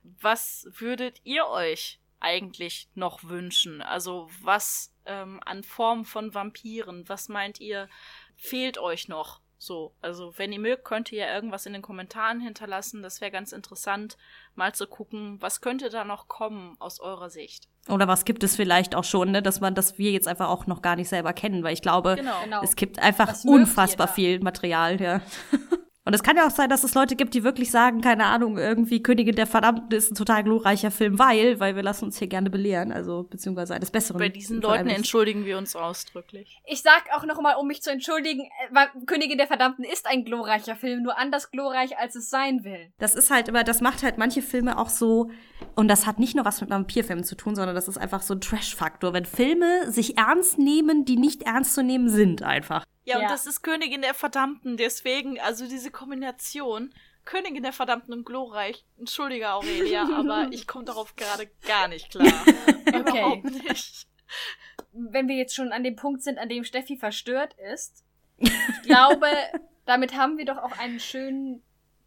[0.03, 3.80] Was würdet ihr euch eigentlich noch wünschen?
[3.80, 7.88] Also was ähm, an Form von Vampiren, was meint ihr,
[8.36, 9.40] fehlt euch noch?
[9.59, 13.02] So, also wenn ihr mögt, könnt ihr ja irgendwas in den Kommentaren hinterlassen.
[13.02, 14.18] Das wäre ganz interessant,
[14.54, 17.68] mal zu gucken, was könnte da noch kommen aus eurer Sicht.
[17.88, 20.66] Oder was gibt es vielleicht auch schon, ne, dass man, dass wir jetzt einfach auch
[20.66, 22.42] noch gar nicht selber kennen, weil ich glaube, genau.
[22.44, 22.62] genau.
[22.62, 25.20] es gibt einfach unfassbar viel Material, ja.
[26.07, 28.59] Und es kann ja auch sein, dass es Leute gibt, die wirklich sagen, keine Ahnung,
[28.59, 32.28] irgendwie Königin der Verdammten ist ein total glorreicher Film, weil, weil wir lassen uns hier
[32.28, 34.20] gerne belehren, also beziehungsweise eines Besseren.
[34.20, 36.62] Bei diesen Leuten entschuldigen wir uns ausdrücklich.
[36.64, 40.07] Ich sag auch noch mal, um mich zu entschuldigen, äh, weil Königin der Verdammten ist
[40.07, 42.92] ein glorreicher Film, nur anders glorreich, als es sein will.
[42.98, 45.32] Das ist halt immer, das macht halt manche Filme auch so,
[45.74, 48.34] und das hat nicht nur was mit Vampirfilmen zu tun, sondern das ist einfach so
[48.34, 52.84] ein Trash-Faktor, wenn Filme sich ernst nehmen, die nicht ernst zu nehmen sind, einfach.
[53.07, 53.22] Ja, Ja.
[53.22, 56.92] und das ist Königin der Verdammten, deswegen, also diese Kombination,
[57.24, 58.84] Königin der Verdammten und glorreich.
[58.98, 62.26] Entschuldige, Aurelia, aber ich komme darauf gerade gar nicht klar.
[62.94, 64.07] Überhaupt nicht.
[64.92, 68.04] Wenn wir jetzt schon an dem Punkt sind, an dem Steffi verstört ist,
[68.38, 68.50] ich
[68.82, 69.28] glaube,
[69.86, 71.62] damit haben wir doch auch einen schönen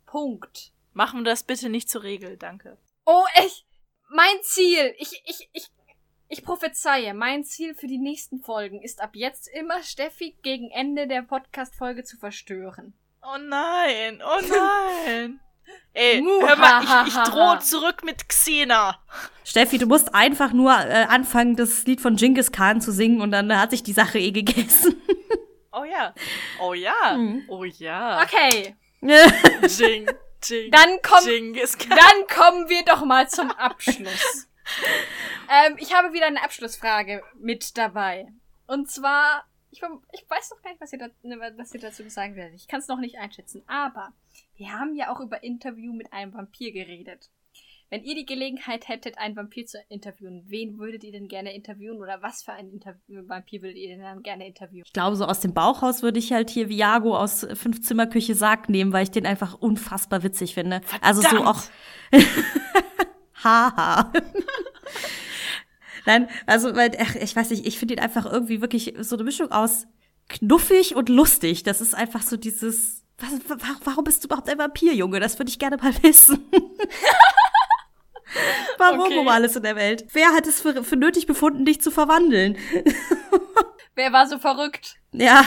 [0.05, 0.73] Punkt.
[0.93, 2.77] Machen wir das bitte nicht zur Regel, danke.
[3.05, 3.65] Oh, ich,
[4.09, 5.69] mein Ziel, ich, ich, ich,
[6.30, 11.07] ich prophezeie, mein Ziel für die nächsten Folgen ist ab jetzt immer Steffi gegen Ende
[11.07, 12.93] der Podcast-Folge zu verstören.
[13.21, 15.39] Oh nein, oh nein.
[15.93, 18.99] Ey, hör mal, ich, ich drohe zurück mit Xena.
[19.43, 23.32] Steffi, du musst einfach nur äh, anfangen, das Lied von Genghis Khan zu singen und
[23.32, 24.95] dann hat sich die Sache eh gegessen.
[25.71, 26.13] Oh ja.
[26.59, 27.15] Oh ja.
[27.15, 27.43] Mhm.
[27.47, 28.23] Oh ja.
[28.23, 30.07] Okay, Jing,
[30.43, 31.91] Jing, Dann komm- Genghis Khan.
[31.97, 34.48] dann kommen wir doch mal zum Abschluss.
[35.67, 38.28] ähm, ich habe wieder eine Abschlussfrage mit dabei.
[38.67, 39.82] Und zwar, ich,
[40.13, 42.55] ich weiß noch gar nicht, was ihr, da, ne, was ihr dazu sagen werdet.
[42.55, 43.63] Ich kann es noch nicht einschätzen.
[43.67, 44.13] Aber
[44.55, 47.30] wir haben ja auch über Interview mit einem Vampir geredet.
[47.91, 51.97] Wenn ihr die Gelegenheit hättet, einen Vampir zu interviewen, wen würdet ihr denn gerne interviewen
[51.97, 54.84] oder was für einen Interview Vampir würdet ihr denn dann gerne interviewen?
[54.86, 58.93] Ich glaube, so aus dem Bauchhaus würde ich halt hier Viago aus Fünfzimmerküche Sarg nehmen,
[58.93, 60.82] weil ich den einfach unfassbar witzig finde.
[61.01, 61.63] Also so auch.
[63.43, 64.11] Haha.
[66.05, 69.23] Nein, also, weil, ach, ich weiß nicht, ich finde ihn einfach irgendwie wirklich so eine
[69.23, 69.85] Mischung aus
[70.27, 71.63] knuffig und lustig.
[71.63, 75.19] Das ist einfach so dieses, was, wa- warum bist du überhaupt ein Vampir, Junge?
[75.19, 76.49] Das würde ich gerne mal wissen.
[78.77, 79.17] warum Okay.
[79.19, 80.05] um alles in der Welt?
[80.13, 82.57] Wer hat es für, für nötig befunden, dich zu verwandeln?
[83.95, 84.95] Wer war so verrückt?
[85.11, 85.43] Ja,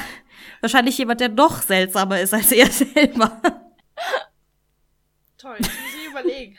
[0.61, 3.41] wahrscheinlich jemand, der noch seltsamer ist als er selber.
[5.39, 6.59] Toll, jetzt muss ich überlegen.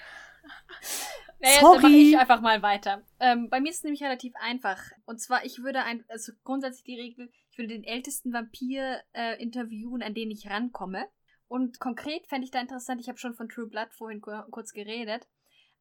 [1.43, 1.81] Naja, Sorry.
[1.81, 3.03] dann mache ich einfach mal weiter.
[3.19, 4.79] Ähm, bei mir ist es nämlich relativ einfach.
[5.05, 9.41] Und zwar, ich würde ein, also grundsätzlich die Regel, ich würde den ältesten Vampir äh,
[9.43, 11.05] interviewen, an den ich rankomme.
[11.49, 14.71] Und konkret fände ich da interessant, ich habe schon von True Blood vorhin kur kurz
[14.71, 15.27] geredet,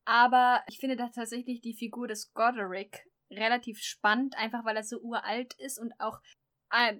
[0.05, 4.99] aber ich finde da tatsächlich die Figur des Goderic relativ spannend, einfach weil er so
[4.99, 6.21] uralt ist und auch,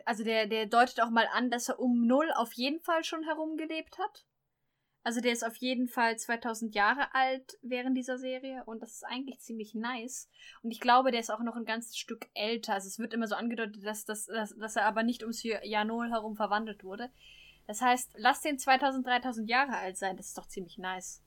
[0.05, 3.25] also der, der deutet auch mal an, dass er um null auf jeden Fall schon
[3.25, 4.25] herumgelebt hat.
[5.05, 9.05] Also der ist auf jeden Fall 2000 Jahre alt während dieser Serie und das ist
[9.05, 10.29] eigentlich ziemlich nice.
[10.63, 12.75] Und ich glaube, der ist auch noch ein ganzes Stück älter.
[12.75, 15.85] Also es wird immer so angedeutet, dass, dass, dass, dass er aber nicht ums Jahr
[15.85, 17.11] Null herum verwandelt wurde.
[17.67, 20.17] Das heißt, lass den 2000, 3000 Jahre alt sein.
[20.17, 21.21] Das ist doch ziemlich nice.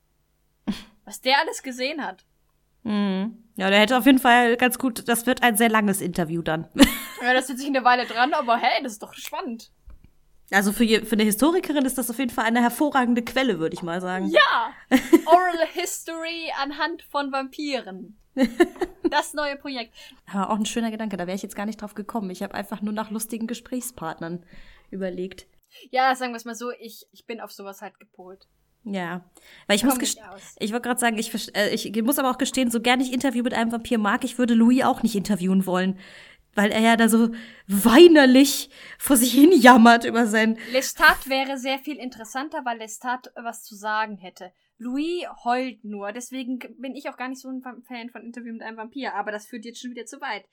[1.03, 2.25] Was der alles gesehen hat.
[2.83, 3.43] Mhm.
[3.57, 6.69] Ja, der hätte auf jeden Fall ganz gut, das wird ein sehr langes Interview dann.
[7.21, 9.71] Ja, das wird sich eine Weile dran, aber hey, das ist doch spannend.
[10.51, 13.73] Also für, je- für eine Historikerin ist das auf jeden Fall eine hervorragende Quelle, würde
[13.73, 14.27] ich mal sagen.
[14.27, 14.71] Ja!
[15.25, 18.17] Oral History anhand von Vampiren.
[19.09, 19.93] Das neue Projekt.
[20.31, 22.29] Aber auch ein schöner Gedanke, da wäre ich jetzt gar nicht drauf gekommen.
[22.29, 24.43] Ich habe einfach nur nach lustigen Gesprächspartnern
[24.91, 25.47] überlegt.
[25.89, 28.47] Ja, sagen wir es mal so, ich, ich bin auf sowas halt gepolt.
[28.87, 29.25] Ja,
[29.65, 30.15] weil ich Komm muss
[30.59, 33.43] ich wollte gerade sagen, ich, äh, ich muss aber auch gestehen, so gerne ich Interview
[33.43, 35.97] mit einem Vampir mag, ich würde Louis auch nicht interviewen wollen,
[36.55, 37.29] weil er ja da so
[37.67, 43.63] weinerlich vor sich hin jammert über sein Lestat wäre sehr viel interessanter, weil Lestat was
[43.63, 44.51] zu sagen hätte.
[44.77, 48.61] Louis heult nur, deswegen bin ich auch gar nicht so ein Fan von Interview mit
[48.61, 50.45] einem Vampir, aber das führt jetzt schon wieder zu weit.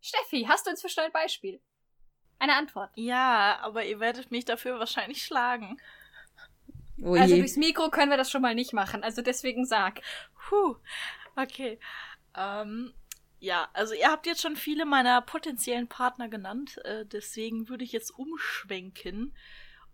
[0.00, 1.60] Steffi, hast du inzwischen ein Beispiel?
[2.38, 2.90] Eine Antwort.
[2.94, 5.76] Ja, aber ihr werdet mich dafür wahrscheinlich schlagen.
[7.02, 10.00] Oh Also durchs Mikro können wir das schon mal nicht machen, also deswegen sag.
[10.48, 10.76] Puh,
[11.36, 11.78] okay.
[12.36, 12.92] Ähm,
[13.40, 17.92] ja, also ihr habt jetzt schon viele meiner potenziellen Partner genannt, äh, deswegen würde ich
[17.92, 19.34] jetzt umschwenken.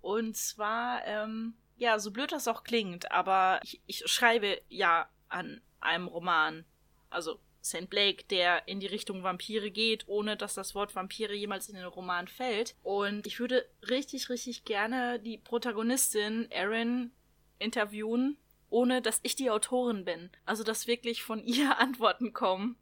[0.00, 5.60] Und zwar, ähm, ja, so blöd das auch klingt, aber ich, ich schreibe ja an
[5.80, 6.64] einem Roman,
[7.08, 7.90] also St.
[7.90, 11.84] Blake, der in die Richtung Vampire geht, ohne dass das Wort Vampire jemals in den
[11.84, 12.76] Roman fällt.
[12.82, 17.10] Und ich würde richtig, richtig gerne die Protagonistin Erin
[17.58, 18.38] interviewen,
[18.70, 20.30] ohne dass ich die Autorin bin.
[20.44, 22.76] Also, dass wirklich von ihr Antworten kommen.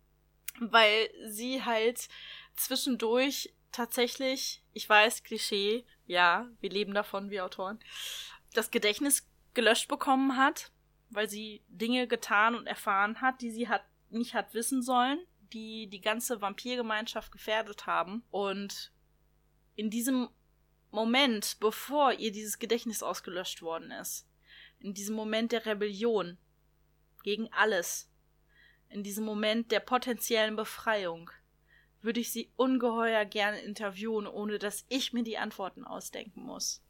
[0.60, 2.08] Weil sie halt
[2.54, 7.80] zwischendurch tatsächlich, ich weiß, Klischee, ja, wir leben davon, wir Autoren,
[8.52, 10.70] das Gedächtnis gelöscht bekommen hat,
[11.10, 15.18] weil sie Dinge getan und erfahren hat, die sie hat, nicht hat wissen sollen,
[15.52, 18.24] die die ganze Vampirgemeinschaft gefährdet haben.
[18.30, 18.92] Und
[19.76, 20.28] in diesem
[20.90, 24.28] Moment, bevor ihr dieses Gedächtnis ausgelöscht worden ist,
[24.78, 26.38] in diesem Moment der Rebellion
[27.22, 28.10] gegen alles,
[28.94, 31.30] in diesem Moment der potenziellen Befreiung,
[32.00, 36.80] würde ich sie ungeheuer gerne interviewen, ohne dass ich mir die Antworten ausdenken muss.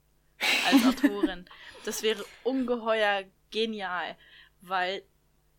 [0.67, 1.49] Als Autorin.
[1.85, 4.17] das wäre ungeheuer genial,
[4.61, 5.03] weil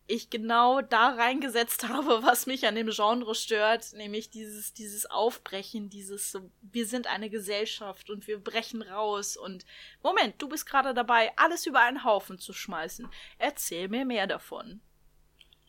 [0.08, 5.90] ich genau da reingesetzt habe, was mich an dem Genre stört, nämlich dieses, dieses Aufbrechen,
[5.90, 9.64] dieses wir sind eine Gesellschaft und wir brechen raus und
[10.00, 13.08] Moment, du bist gerade dabei, alles über einen Haufen zu schmeißen.
[13.38, 14.80] Erzähl mir mehr davon.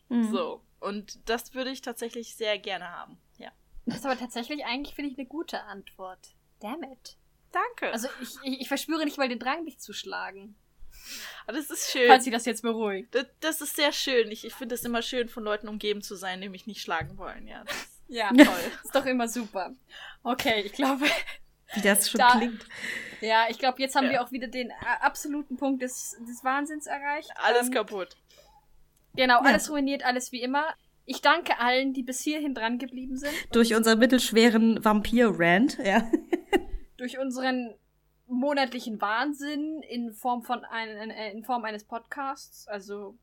[0.08, 0.30] Mhm.
[0.30, 0.62] So.
[0.80, 3.18] Und das würde ich tatsächlich sehr gerne haben.
[3.38, 3.50] Ja.
[3.86, 6.34] Das ist aber tatsächlich eigentlich, finde ich, eine gute Antwort.
[6.60, 7.16] Damn it.
[7.52, 7.92] Danke.
[7.92, 10.54] Also ich, ich, ich verspüre nicht mal den Drang, dich zu schlagen.
[11.46, 12.08] Aber das ist schön.
[12.08, 13.14] Falls sie das jetzt beruhigt.
[13.14, 14.30] Das, das ist sehr schön.
[14.30, 17.16] Ich, ich finde es immer schön, von Leuten umgeben zu sein, die mich nicht schlagen
[17.16, 17.46] wollen.
[17.46, 17.64] Ja,
[18.08, 18.72] ja toll.
[18.84, 19.72] ist doch immer super.
[20.22, 21.06] Okay, ich glaube.
[21.74, 22.64] Wie das schon da, klingt.
[23.20, 24.12] Ja, ich glaube, jetzt haben ja.
[24.12, 27.30] wir auch wieder den äh, absoluten Punkt des, des Wahnsinns erreicht.
[27.34, 28.16] Alles ähm, kaputt.
[29.14, 29.50] Genau, ja.
[29.50, 30.74] alles ruiniert, alles wie immer.
[31.04, 33.32] Ich danke allen, die bis hierhin dran geblieben sind.
[33.52, 36.08] Durch unseren mittelschweren Vampir-Rant, ja.
[36.98, 37.74] Durch unseren
[38.26, 42.68] monatlichen Wahnsinn in Form von ein, äh, in Form eines Podcasts.
[42.68, 43.16] Also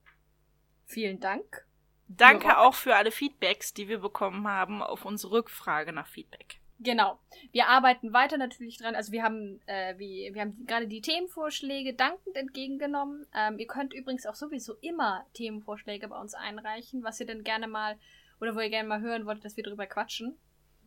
[0.85, 1.65] vielen Dank.
[2.07, 6.59] Danke auch für alle Feedbacks, die wir bekommen haben auf unsere Rückfrage nach Feedback.
[6.79, 7.19] Genau.
[7.51, 8.95] Wir arbeiten weiter natürlich dran.
[8.95, 13.25] Also wir haben, äh, wie, wir haben gerade die Themenvorschläge dankend entgegengenommen.
[13.33, 17.67] Ähm, ihr könnt übrigens auch sowieso immer Themenvorschläge bei uns einreichen, was ihr denn gerne
[17.67, 17.97] mal
[18.41, 20.37] oder wo ihr gerne mal hören wollt, dass wir drüber quatschen.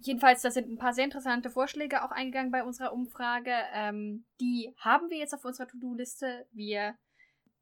[0.01, 3.53] Jedenfalls, da sind ein paar sehr interessante Vorschläge auch eingegangen bei unserer Umfrage.
[3.73, 6.47] Ähm, die haben wir jetzt auf unserer To-Do-Liste.
[6.53, 6.97] Wir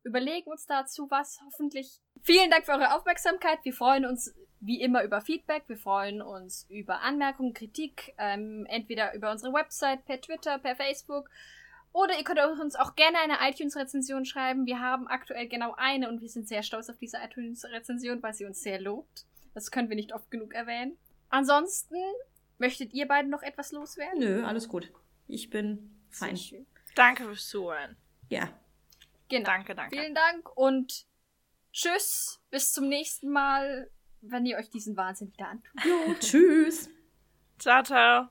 [0.07, 2.01] überlegen uns dazu was, hoffentlich.
[2.23, 3.59] Vielen Dank für eure Aufmerksamkeit.
[3.65, 5.65] Wir freuen uns wie immer über Feedback.
[5.66, 11.28] Wir freuen uns über Anmerkungen, Kritik, ähm, entweder über unsere Website, per Twitter, per Facebook.
[11.93, 14.66] Oder ihr könnt uns auch gerne eine iTunes-Rezension schreiben.
[14.66, 18.45] Wir haben aktuell genau eine und wir sind sehr stolz auf diese iTunes-Rezension, weil sie
[18.45, 19.24] uns sehr lobt.
[19.55, 20.99] Das können wir nicht oft genug erwähnen.
[21.31, 21.97] Ansonsten,
[22.59, 24.20] möchtet ihr beiden noch etwas loswerden?
[24.20, 24.93] Nö, alles gut.
[25.27, 26.39] Ich bin fein.
[26.95, 27.97] Danke fürs Zuhören.
[28.28, 28.49] Ja.
[29.28, 29.44] Genau.
[29.44, 29.97] Danke, danke.
[29.97, 31.07] Vielen Dank und
[31.73, 32.40] tschüss.
[32.51, 33.90] Bis zum nächsten Mal,
[34.20, 35.85] wenn ihr euch diesen Wahnsinn wieder antut.
[35.85, 36.89] Jo, tschüss.
[37.59, 38.28] Ciao, ciao.